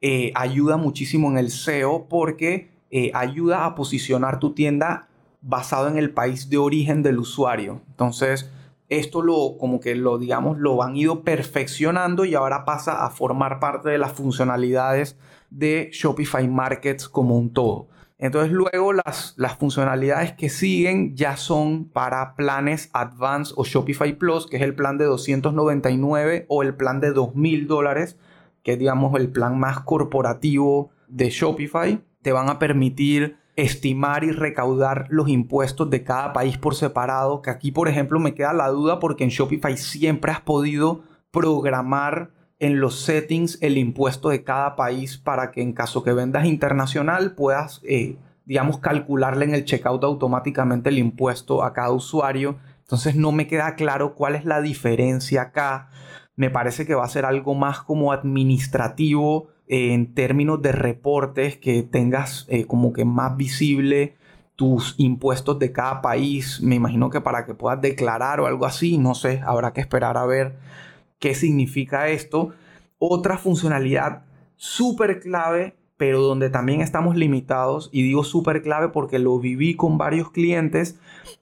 eh, 0.00 0.32
ayuda 0.34 0.76
muchísimo 0.76 1.28
en 1.30 1.38
el 1.38 1.50
SEO 1.50 2.06
porque 2.08 2.70
eh, 2.90 3.10
ayuda 3.14 3.66
a 3.66 3.74
posicionar 3.74 4.38
tu 4.38 4.54
tienda 4.54 5.08
basado 5.42 5.88
en 5.88 5.98
el 5.98 6.10
país 6.10 6.48
de 6.48 6.58
origen 6.58 7.02
del 7.02 7.18
usuario. 7.18 7.80
Entonces, 7.88 8.50
esto 8.88 9.22
lo, 9.22 9.56
como 9.58 9.80
que 9.80 9.94
lo, 9.94 10.18
digamos, 10.18 10.58
lo 10.58 10.82
han 10.82 10.96
ido 10.96 11.22
perfeccionando 11.22 12.24
y 12.24 12.34
ahora 12.34 12.64
pasa 12.64 13.04
a 13.04 13.10
formar 13.10 13.60
parte 13.60 13.88
de 13.88 13.98
las 13.98 14.12
funcionalidades 14.12 15.16
de 15.50 15.90
Shopify 15.92 16.46
Markets 16.48 17.08
como 17.08 17.36
un 17.36 17.52
todo. 17.52 17.88
Entonces 18.20 18.52
luego 18.52 18.92
las, 18.92 19.32
las 19.38 19.56
funcionalidades 19.56 20.34
que 20.34 20.50
siguen 20.50 21.16
ya 21.16 21.38
son 21.38 21.86
para 21.86 22.34
planes 22.34 22.90
Advanced 22.92 23.54
o 23.56 23.64
Shopify 23.64 24.12
Plus, 24.18 24.46
que 24.46 24.58
es 24.58 24.62
el 24.62 24.74
plan 24.74 24.98
de 24.98 25.06
299 25.06 26.44
o 26.48 26.62
el 26.62 26.74
plan 26.74 27.00
de 27.00 27.12
2000 27.12 27.66
dólares, 27.66 28.18
que 28.62 28.74
es 28.74 28.78
digamos 28.78 29.18
el 29.18 29.30
plan 29.30 29.58
más 29.58 29.80
corporativo 29.80 30.90
de 31.08 31.30
Shopify. 31.30 32.04
Te 32.20 32.32
van 32.32 32.50
a 32.50 32.58
permitir 32.58 33.38
estimar 33.56 34.22
y 34.22 34.32
recaudar 34.32 35.06
los 35.08 35.30
impuestos 35.30 35.88
de 35.88 36.04
cada 36.04 36.34
país 36.34 36.58
por 36.58 36.74
separado, 36.74 37.40
que 37.40 37.48
aquí 37.48 37.72
por 37.72 37.88
ejemplo 37.88 38.20
me 38.20 38.34
queda 38.34 38.52
la 38.52 38.68
duda 38.68 39.00
porque 39.00 39.24
en 39.24 39.30
Shopify 39.30 39.78
siempre 39.78 40.30
has 40.30 40.42
podido 40.42 41.04
programar 41.30 42.32
en 42.60 42.78
los 42.78 43.00
settings 43.00 43.58
el 43.62 43.78
impuesto 43.78 44.28
de 44.28 44.44
cada 44.44 44.76
país 44.76 45.16
para 45.16 45.50
que 45.50 45.62
en 45.62 45.72
caso 45.72 46.04
que 46.04 46.12
vendas 46.12 46.44
internacional 46.44 47.34
puedas, 47.34 47.80
eh, 47.84 48.16
digamos, 48.44 48.78
calcularle 48.78 49.46
en 49.46 49.54
el 49.54 49.64
checkout 49.64 50.04
automáticamente 50.04 50.90
el 50.90 50.98
impuesto 50.98 51.64
a 51.64 51.72
cada 51.72 51.90
usuario. 51.90 52.58
Entonces 52.80 53.16
no 53.16 53.32
me 53.32 53.46
queda 53.46 53.74
claro 53.76 54.14
cuál 54.14 54.34
es 54.34 54.44
la 54.44 54.60
diferencia 54.60 55.42
acá. 55.42 55.88
Me 56.36 56.50
parece 56.50 56.86
que 56.86 56.94
va 56.94 57.04
a 57.04 57.08
ser 57.08 57.24
algo 57.24 57.54
más 57.54 57.80
como 57.80 58.12
administrativo 58.12 59.48
eh, 59.66 59.94
en 59.94 60.14
términos 60.14 60.60
de 60.60 60.72
reportes, 60.72 61.56
que 61.56 61.82
tengas 61.82 62.46
eh, 62.50 62.66
como 62.66 62.92
que 62.92 63.06
más 63.06 63.38
visible 63.38 64.16
tus 64.54 64.94
impuestos 64.98 65.58
de 65.58 65.72
cada 65.72 66.02
país. 66.02 66.60
Me 66.60 66.74
imagino 66.74 67.08
que 67.08 67.22
para 67.22 67.46
que 67.46 67.54
puedas 67.54 67.80
declarar 67.80 68.40
o 68.40 68.46
algo 68.46 68.66
así, 68.66 68.98
no 68.98 69.14
sé, 69.14 69.40
habrá 69.46 69.72
que 69.72 69.80
esperar 69.80 70.18
a 70.18 70.26
ver 70.26 70.58
¿Qué 71.20 71.34
significa 71.34 72.08
esto? 72.08 72.54
Otra 72.98 73.36
funcionalidad 73.36 74.24
súper 74.56 75.20
clave, 75.20 75.76
pero 75.96 76.22
donde 76.22 76.48
también 76.48 76.80
estamos 76.80 77.14
limitados, 77.14 77.90
y 77.92 78.02
digo 78.02 78.24
súper 78.24 78.62
clave 78.62 78.88
porque 78.88 79.18
lo 79.18 79.38
viví 79.38 79.76
con 79.76 79.98
varios 79.98 80.30
clientes, 80.30 80.98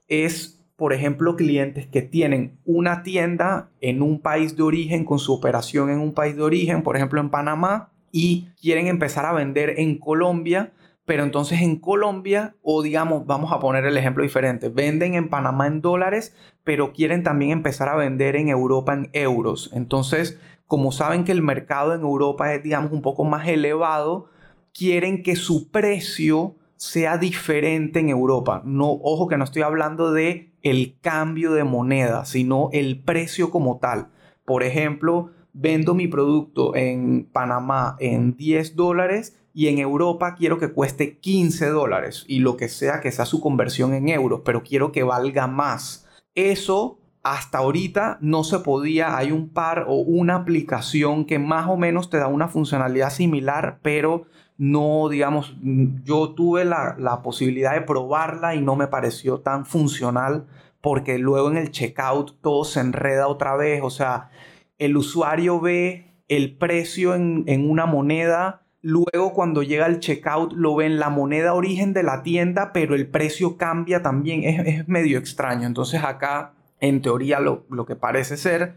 es, 0.09 0.61
por 0.75 0.91
ejemplo, 0.91 1.37
clientes 1.37 1.87
que 1.87 2.01
tienen 2.01 2.59
una 2.65 3.03
tienda 3.03 3.69
en 3.79 4.01
un 4.01 4.19
país 4.19 4.57
de 4.57 4.63
origen, 4.63 5.05
con 5.05 5.17
su 5.17 5.33
operación 5.33 5.89
en 5.89 5.99
un 5.99 6.13
país 6.13 6.35
de 6.35 6.43
origen, 6.43 6.83
por 6.83 6.97
ejemplo 6.97 7.21
en 7.21 7.29
Panamá, 7.29 7.89
y 8.11 8.49
quieren 8.61 8.87
empezar 8.87 9.25
a 9.25 9.33
vender 9.33 9.75
en 9.77 9.97
Colombia, 9.97 10.73
pero 11.09 11.23
entonces 11.23 11.63
en 11.63 11.77
Colombia, 11.77 12.55
o 12.61 12.83
digamos, 12.83 13.25
vamos 13.25 13.51
a 13.51 13.59
poner 13.59 13.83
el 13.83 13.97
ejemplo 13.97 14.21
diferente, 14.21 14.69
venden 14.69 15.15
en 15.15 15.27
Panamá 15.27 15.65
en 15.65 15.81
dólares, 15.81 16.35
pero 16.63 16.93
quieren 16.93 17.23
también 17.23 17.49
empezar 17.49 17.89
a 17.89 17.95
vender 17.95 18.35
en 18.35 18.47
Europa 18.47 18.93
en 18.93 19.09
euros. 19.13 19.71
Entonces, 19.73 20.39
como 20.67 20.91
saben 20.91 21.23
que 21.23 21.31
el 21.31 21.41
mercado 21.41 21.95
en 21.95 22.01
Europa 22.01 22.53
es, 22.53 22.61
digamos, 22.61 22.91
un 22.91 23.01
poco 23.01 23.23
más 23.23 23.47
elevado, 23.47 24.27
quieren 24.71 25.23
que 25.23 25.35
su 25.35 25.71
precio 25.71 26.57
sea 26.75 27.17
diferente 27.17 27.99
en 27.99 28.09
Europa. 28.09 28.61
No, 28.63 28.91
ojo 29.01 29.27
que 29.27 29.37
no 29.37 29.45
estoy 29.45 29.63
hablando 29.63 30.11
de 30.11 30.53
el 30.61 30.99
cambio 31.01 31.53
de 31.53 31.63
moneda, 31.63 32.23
sino 32.25 32.69
el 32.71 33.01
precio 33.01 33.49
como 33.49 33.79
tal. 33.79 34.09
Por 34.45 34.61
ejemplo, 34.61 35.31
vendo 35.53 35.95
mi 35.95 36.07
producto 36.07 36.75
en 36.75 37.27
Panamá 37.33 37.95
en 37.99 38.37
10 38.37 38.75
dólares 38.75 39.39
y 39.53 39.67
en 39.67 39.79
Europa 39.79 40.35
quiero 40.35 40.59
que 40.59 40.71
cueste 40.71 41.17
15 41.17 41.69
dólares 41.69 42.25
y 42.27 42.39
lo 42.39 42.57
que 42.57 42.69
sea 42.69 43.01
que 43.01 43.11
sea 43.11 43.25
su 43.25 43.41
conversión 43.41 43.93
en 43.93 44.09
euros, 44.09 44.41
pero 44.45 44.63
quiero 44.63 44.91
que 44.91 45.03
valga 45.03 45.47
más. 45.47 46.07
Eso 46.35 46.99
hasta 47.23 47.57
ahorita 47.57 48.17
no 48.21 48.43
se 48.43 48.59
podía, 48.59 49.17
hay 49.17 49.31
un 49.31 49.49
par 49.49 49.85
o 49.87 49.95
una 49.95 50.35
aplicación 50.35 51.25
que 51.25 51.37
más 51.37 51.67
o 51.67 51.77
menos 51.77 52.09
te 52.09 52.17
da 52.17 52.27
una 52.27 52.47
funcionalidad 52.47 53.09
similar, 53.09 53.79
pero 53.81 54.25
no, 54.57 55.09
digamos, 55.09 55.55
yo 56.03 56.31
tuve 56.31 56.65
la, 56.65 56.95
la 56.97 57.21
posibilidad 57.21 57.73
de 57.73 57.81
probarla 57.81 58.55
y 58.55 58.61
no 58.61 58.75
me 58.75 58.87
pareció 58.87 59.39
tan 59.39 59.65
funcional 59.65 60.47
porque 60.81 61.17
luego 61.17 61.49
en 61.49 61.57
el 61.57 61.71
checkout 61.71 62.39
todo 62.41 62.63
se 62.63 62.79
enreda 62.79 63.27
otra 63.27 63.55
vez, 63.55 63.81
o 63.83 63.89
sea, 63.89 64.29
el 64.77 64.95
usuario 64.95 65.59
ve 65.59 66.23
el 66.29 66.57
precio 66.57 67.15
en, 67.15 67.43
en 67.47 67.69
una 67.69 67.85
moneda, 67.85 68.63
Luego 68.81 69.33
cuando 69.33 69.61
llega 69.61 69.87
el 69.87 69.99
checkout 69.99 70.53
lo 70.53 70.75
ven 70.75 70.99
la 70.99 71.09
moneda 71.09 71.53
origen 71.53 71.93
de 71.93 72.03
la 72.03 72.23
tienda, 72.23 72.71
pero 72.73 72.95
el 72.95 73.07
precio 73.07 73.57
cambia 73.57 74.01
también. 74.01 74.43
Es, 74.43 74.87
medio 74.87 75.19
extraño. 75.19 75.67
Entonces 75.67 76.03
acá, 76.03 76.53
en 76.79 77.01
teoría, 77.01 77.39
lo, 77.39 77.65
lo 77.69 77.85
que 77.85 77.95
parece 77.95 78.37
ser 78.37 78.75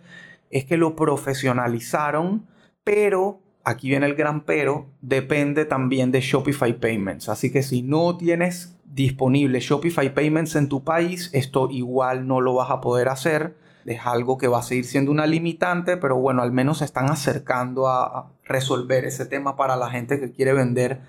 es 0.50 0.64
que 0.64 0.76
lo 0.76 0.96
profesionalizaron, 0.96 2.46
pero 2.84 3.40
aquí 3.64 3.88
viene 3.88 4.06
el 4.06 4.14
gran 4.14 4.44
pero, 4.44 4.86
depende 5.00 5.64
también 5.64 6.10
de 6.10 6.20
Shopify 6.20 6.78
Payments. 6.78 7.28
Así 7.28 7.52
que 7.52 7.62
si 7.62 7.82
no 7.82 8.16
tienes 8.16 8.76
disponible 8.84 9.60
Shopify 9.60 10.12
Payments 10.12 10.56
en 10.56 10.68
tu 10.68 10.82
país, 10.84 11.30
esto 11.32 11.68
igual 11.70 12.26
no 12.26 12.40
lo 12.40 12.54
vas 12.54 12.70
a 12.70 12.80
poder 12.80 13.08
hacer 13.08 13.56
es 13.86 14.00
algo 14.06 14.38
que 14.38 14.48
va 14.48 14.58
a 14.58 14.62
seguir 14.62 14.84
siendo 14.84 15.10
una 15.10 15.26
limitante, 15.26 15.96
pero 15.96 16.16
bueno, 16.16 16.42
al 16.42 16.52
menos 16.52 16.78
se 16.78 16.84
están 16.84 17.10
acercando 17.10 17.88
a, 17.88 18.30
resolver 18.44 19.04
ese 19.06 19.24
tema 19.24 19.56
para 19.56 19.76
la 19.76 19.88
gente 19.88 20.20
que 20.20 20.30
quiere 20.30 20.52
vender 20.52 21.00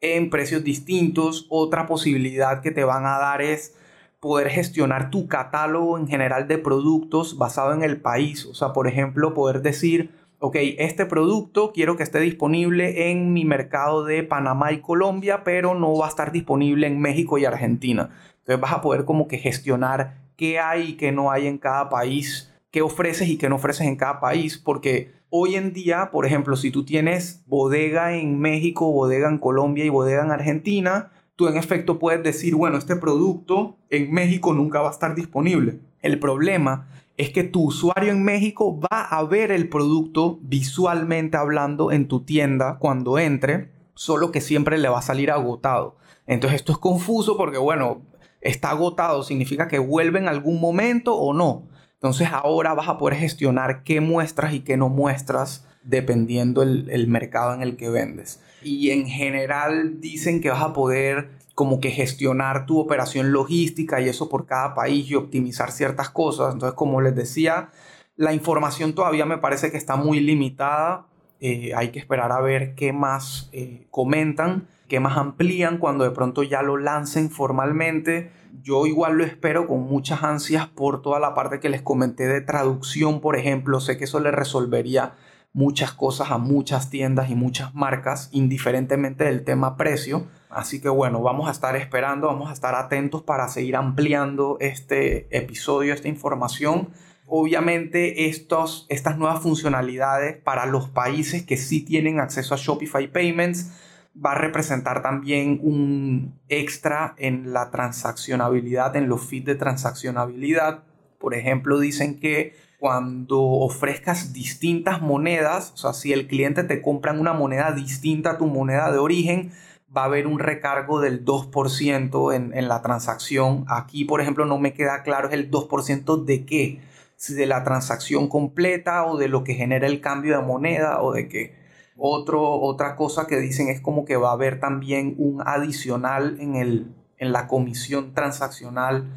en 0.00 0.28
precios 0.30 0.62
distintos. 0.62 1.46
Otra 1.48 1.86
posibilidad 1.86 2.60
que 2.60 2.70
te 2.70 2.84
van 2.84 3.06
a 3.06 3.18
dar 3.18 3.40
es 3.40 3.74
poder 4.20 4.50
gestionar 4.50 5.10
tu 5.10 5.26
catálogo 5.26 5.96
en 5.96 6.06
general 6.06 6.48
de 6.48 6.58
productos 6.58 7.38
basado 7.38 7.72
en 7.72 7.82
el 7.82 8.00
país. 8.00 8.44
O 8.46 8.54
sea, 8.54 8.72
por 8.72 8.88
ejemplo, 8.88 9.32
poder 9.32 9.62
decir, 9.62 10.10
ok, 10.38 10.56
este 10.78 11.06
producto 11.06 11.72
quiero 11.72 11.96
que 11.96 12.02
esté 12.02 12.18
disponible 12.20 13.10
en 13.10 13.32
mi 13.32 13.44
mercado 13.44 14.04
de 14.04 14.22
Panamá 14.22 14.72
y 14.72 14.80
Colombia, 14.80 15.44
pero 15.44 15.74
no 15.74 15.96
va 15.96 16.06
a 16.06 16.10
estar 16.10 16.30
disponible 16.30 16.86
en 16.88 17.00
México 17.00 17.38
y 17.38 17.44
Argentina. 17.44 18.10
Entonces 18.40 18.60
vas 18.60 18.72
a 18.72 18.80
poder 18.80 19.04
como 19.04 19.28
que 19.28 19.38
gestionar 19.38 20.21
qué 20.42 20.58
hay 20.58 20.88
y 20.88 20.92
qué 20.94 21.12
no 21.12 21.30
hay 21.30 21.46
en 21.46 21.56
cada 21.56 21.88
país, 21.88 22.52
qué 22.72 22.82
ofreces 22.82 23.28
y 23.28 23.38
qué 23.38 23.48
no 23.48 23.54
ofreces 23.54 23.86
en 23.86 23.94
cada 23.94 24.18
país, 24.18 24.58
porque 24.58 25.12
hoy 25.30 25.54
en 25.54 25.72
día, 25.72 26.10
por 26.10 26.26
ejemplo, 26.26 26.56
si 26.56 26.72
tú 26.72 26.84
tienes 26.84 27.44
bodega 27.46 28.16
en 28.16 28.40
México, 28.40 28.90
bodega 28.90 29.28
en 29.28 29.38
Colombia 29.38 29.84
y 29.84 29.88
bodega 29.88 30.24
en 30.24 30.32
Argentina, 30.32 31.12
tú 31.36 31.46
en 31.46 31.56
efecto 31.56 32.00
puedes 32.00 32.24
decir, 32.24 32.56
bueno, 32.56 32.76
este 32.76 32.96
producto 32.96 33.76
en 33.88 34.12
México 34.12 34.52
nunca 34.52 34.80
va 34.80 34.88
a 34.88 34.90
estar 34.90 35.14
disponible. 35.14 35.78
El 36.00 36.18
problema 36.18 36.88
es 37.16 37.30
que 37.30 37.44
tu 37.44 37.66
usuario 37.66 38.10
en 38.10 38.24
México 38.24 38.80
va 38.80 39.02
a 39.02 39.22
ver 39.22 39.52
el 39.52 39.68
producto 39.68 40.40
visualmente 40.42 41.36
hablando 41.36 41.92
en 41.92 42.08
tu 42.08 42.24
tienda 42.24 42.78
cuando 42.80 43.20
entre, 43.20 43.70
solo 43.94 44.32
que 44.32 44.40
siempre 44.40 44.76
le 44.78 44.88
va 44.88 44.98
a 44.98 45.02
salir 45.02 45.30
agotado. 45.30 45.98
Entonces 46.26 46.56
esto 46.56 46.72
es 46.72 46.78
confuso 46.78 47.36
porque, 47.36 47.58
bueno, 47.58 48.02
está 48.42 48.70
agotado, 48.70 49.22
significa 49.22 49.68
que 49.68 49.78
vuelve 49.78 50.18
en 50.18 50.28
algún 50.28 50.60
momento 50.60 51.14
o 51.14 51.32
no. 51.32 51.68
Entonces 51.94 52.28
ahora 52.32 52.74
vas 52.74 52.88
a 52.88 52.98
poder 52.98 53.16
gestionar 53.16 53.84
qué 53.84 54.00
muestras 54.00 54.52
y 54.52 54.60
qué 54.60 54.76
no 54.76 54.88
muestras 54.88 55.66
dependiendo 55.84 56.62
el, 56.62 57.06
mercado 57.08 57.54
en 57.54 57.62
el 57.62 57.76
que 57.76 57.90
vendes. 57.90 58.40
Y 58.62 58.90
en 58.90 59.06
general 59.06 60.00
dicen 60.00 60.40
que 60.40 60.50
vas 60.50 60.62
a 60.62 60.72
poder 60.72 61.30
como 61.54 61.80
que 61.80 61.90
gestionar 61.90 62.66
tu 62.66 62.78
operación 62.78 63.32
logística 63.32 64.00
y 64.00 64.08
eso 64.08 64.28
por 64.28 64.46
cada 64.46 64.74
país 64.74 65.08
y 65.10 65.14
optimizar 65.14 65.70
ciertas 65.70 66.10
cosas. 66.10 66.54
Entonces, 66.54 66.74
como 66.74 67.00
les 67.00 67.14
decía, 67.14 67.70
la 68.16 68.32
información 68.32 68.94
todavía 68.94 69.26
me 69.26 69.38
parece 69.38 69.70
que 69.70 69.76
está 69.76 69.96
muy 69.96 70.20
limitada. 70.20 71.06
Eh, 71.40 71.72
hay 71.74 71.90
que 71.90 71.98
esperar 71.98 72.32
a 72.32 72.40
ver 72.40 72.74
qué 72.74 72.92
más 72.92 73.48
eh, 73.52 73.86
comentan 73.90 74.68
más 75.00 75.16
amplían 75.16 75.78
cuando 75.78 76.04
de 76.04 76.10
pronto 76.10 76.42
ya 76.42 76.62
lo 76.62 76.76
lancen 76.76 77.30
formalmente. 77.30 78.32
Yo 78.62 78.86
igual 78.86 79.16
lo 79.16 79.24
espero 79.24 79.66
con 79.66 79.82
muchas 79.82 80.22
ansias 80.22 80.66
por 80.68 81.02
toda 81.02 81.18
la 81.20 81.34
parte 81.34 81.60
que 81.60 81.68
les 81.68 81.82
comenté 81.82 82.26
de 82.26 82.40
traducción, 82.40 83.20
por 83.20 83.36
ejemplo. 83.36 83.80
Sé 83.80 83.96
que 83.96 84.04
eso 84.04 84.20
le 84.20 84.30
resolvería 84.30 85.14
muchas 85.52 85.92
cosas 85.92 86.30
a 86.30 86.38
muchas 86.38 86.90
tiendas 86.90 87.30
y 87.30 87.34
muchas 87.34 87.74
marcas, 87.74 88.28
indiferentemente 88.32 89.24
del 89.24 89.44
tema 89.44 89.76
precio. 89.76 90.26
Así 90.48 90.80
que 90.80 90.88
bueno, 90.88 91.22
vamos 91.22 91.48
a 91.48 91.52
estar 91.52 91.76
esperando, 91.76 92.26
vamos 92.26 92.50
a 92.50 92.52
estar 92.52 92.74
atentos 92.74 93.22
para 93.22 93.48
seguir 93.48 93.76
ampliando 93.76 94.56
este 94.60 95.34
episodio, 95.36 95.94
esta 95.94 96.08
información. 96.08 96.90
Obviamente 97.26 98.28
estos, 98.28 98.86
estas 98.90 99.16
nuevas 99.16 99.40
funcionalidades 99.40 100.36
para 100.36 100.66
los 100.66 100.88
países 100.88 101.44
que 101.44 101.56
sí 101.56 101.82
tienen 101.82 102.20
acceso 102.20 102.54
a 102.54 102.58
Shopify 102.58 103.10
Payments 103.10 103.72
va 104.14 104.32
a 104.32 104.38
representar 104.38 105.02
también 105.02 105.58
un 105.62 106.38
extra 106.48 107.14
en 107.18 107.52
la 107.52 107.70
transaccionabilidad, 107.70 108.94
en 108.96 109.08
los 109.08 109.22
feeds 109.26 109.46
de 109.46 109.54
transaccionabilidad. 109.54 110.84
Por 111.18 111.34
ejemplo, 111.34 111.78
dicen 111.78 112.20
que 112.20 112.54
cuando 112.78 113.40
ofrezcas 113.40 114.32
distintas 114.32 115.00
monedas, 115.00 115.72
o 115.74 115.76
sea, 115.76 115.92
si 115.92 116.12
el 116.12 116.26
cliente 116.26 116.64
te 116.64 116.82
compra 116.82 117.12
una 117.12 117.32
moneda 117.32 117.72
distinta 117.72 118.32
a 118.32 118.38
tu 118.38 118.46
moneda 118.46 118.90
de 118.90 118.98
origen, 118.98 119.52
va 119.96 120.02
a 120.02 120.06
haber 120.06 120.26
un 120.26 120.38
recargo 120.38 121.00
del 121.00 121.24
2% 121.24 122.34
en, 122.34 122.56
en 122.56 122.68
la 122.68 122.82
transacción. 122.82 123.64
Aquí, 123.68 124.04
por 124.04 124.20
ejemplo, 124.20 124.46
no 124.46 124.58
me 124.58 124.72
queda 124.72 125.02
claro 125.02 125.28
es 125.28 125.34
el 125.34 125.50
2% 125.50 126.24
de 126.24 126.44
qué, 126.44 126.80
si 127.16 127.34
de 127.34 127.46
la 127.46 127.62
transacción 127.62 128.28
completa 128.28 129.04
o 129.04 129.16
de 129.16 129.28
lo 129.28 129.44
que 129.44 129.54
genera 129.54 129.86
el 129.86 130.00
cambio 130.00 130.36
de 130.36 130.44
moneda 130.44 131.00
o 131.02 131.12
de 131.12 131.28
qué. 131.28 131.61
Otro, 132.04 132.58
otra 132.60 132.96
cosa 132.96 133.28
que 133.28 133.38
dicen 133.38 133.68
es 133.68 133.80
como 133.80 134.04
que 134.04 134.16
va 134.16 134.30
a 134.30 134.32
haber 134.32 134.58
también 134.58 135.14
un 135.18 135.40
adicional 135.46 136.36
en, 136.40 136.56
el, 136.56 136.92
en 137.16 137.30
la 137.30 137.46
comisión 137.46 138.12
transaccional 138.12 139.08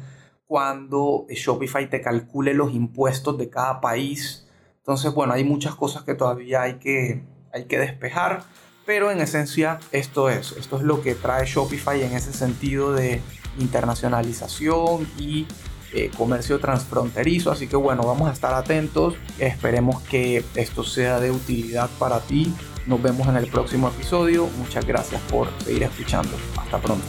cuando 0.46 1.26
Shopify 1.28 1.90
te 1.90 2.00
calcule 2.00 2.54
los 2.54 2.72
impuestos 2.72 3.38
de 3.38 3.50
cada 3.50 3.80
país. 3.80 4.46
Entonces, 4.76 5.12
bueno, 5.12 5.32
hay 5.32 5.42
muchas 5.42 5.74
cosas 5.74 6.04
que 6.04 6.14
todavía 6.14 6.62
hay 6.62 6.74
que, 6.74 7.24
hay 7.52 7.64
que 7.64 7.76
despejar, 7.76 8.44
pero 8.84 9.10
en 9.10 9.20
esencia 9.20 9.80
esto 9.90 10.30
es, 10.30 10.52
esto 10.52 10.76
es 10.76 10.84
lo 10.84 11.02
que 11.02 11.16
trae 11.16 11.44
Shopify 11.44 12.00
en 12.04 12.12
ese 12.12 12.32
sentido 12.32 12.92
de 12.92 13.20
internacionalización 13.58 15.08
y 15.18 15.48
eh, 15.96 16.10
comercio 16.14 16.58
transfronterizo. 16.58 17.50
Así 17.50 17.68
que 17.68 17.76
bueno, 17.76 18.02
vamos 18.02 18.28
a 18.28 18.32
estar 18.32 18.52
atentos. 18.52 19.14
Esperemos 19.38 20.02
que 20.02 20.44
esto 20.54 20.84
sea 20.84 21.20
de 21.20 21.30
utilidad 21.30 21.88
para 21.98 22.20
ti. 22.20 22.52
Nos 22.86 23.02
vemos 23.02 23.26
en 23.28 23.36
el 23.36 23.46
próximo 23.46 23.88
episodio. 23.88 24.46
Muchas 24.58 24.84
gracias 24.84 25.22
por 25.22 25.48
seguir 25.64 25.84
escuchando. 25.84 26.36
Hasta 26.58 26.78
pronto. 26.78 27.06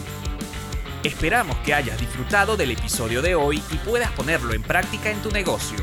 Esperamos 1.04 1.58
que 1.58 1.73
hayas 1.73 2.00
disfrutado 2.00 2.56
del 2.56 2.71
episodio 2.71 3.21
de 3.21 3.36
hoy 3.36 3.62
y 3.71 3.76
puedas 3.78 4.12
ponerlo 4.13 4.54
en 4.54 4.63
práctica 4.63 5.12
en 5.12 5.21
tu 5.21 5.32
negocio. 5.32 5.80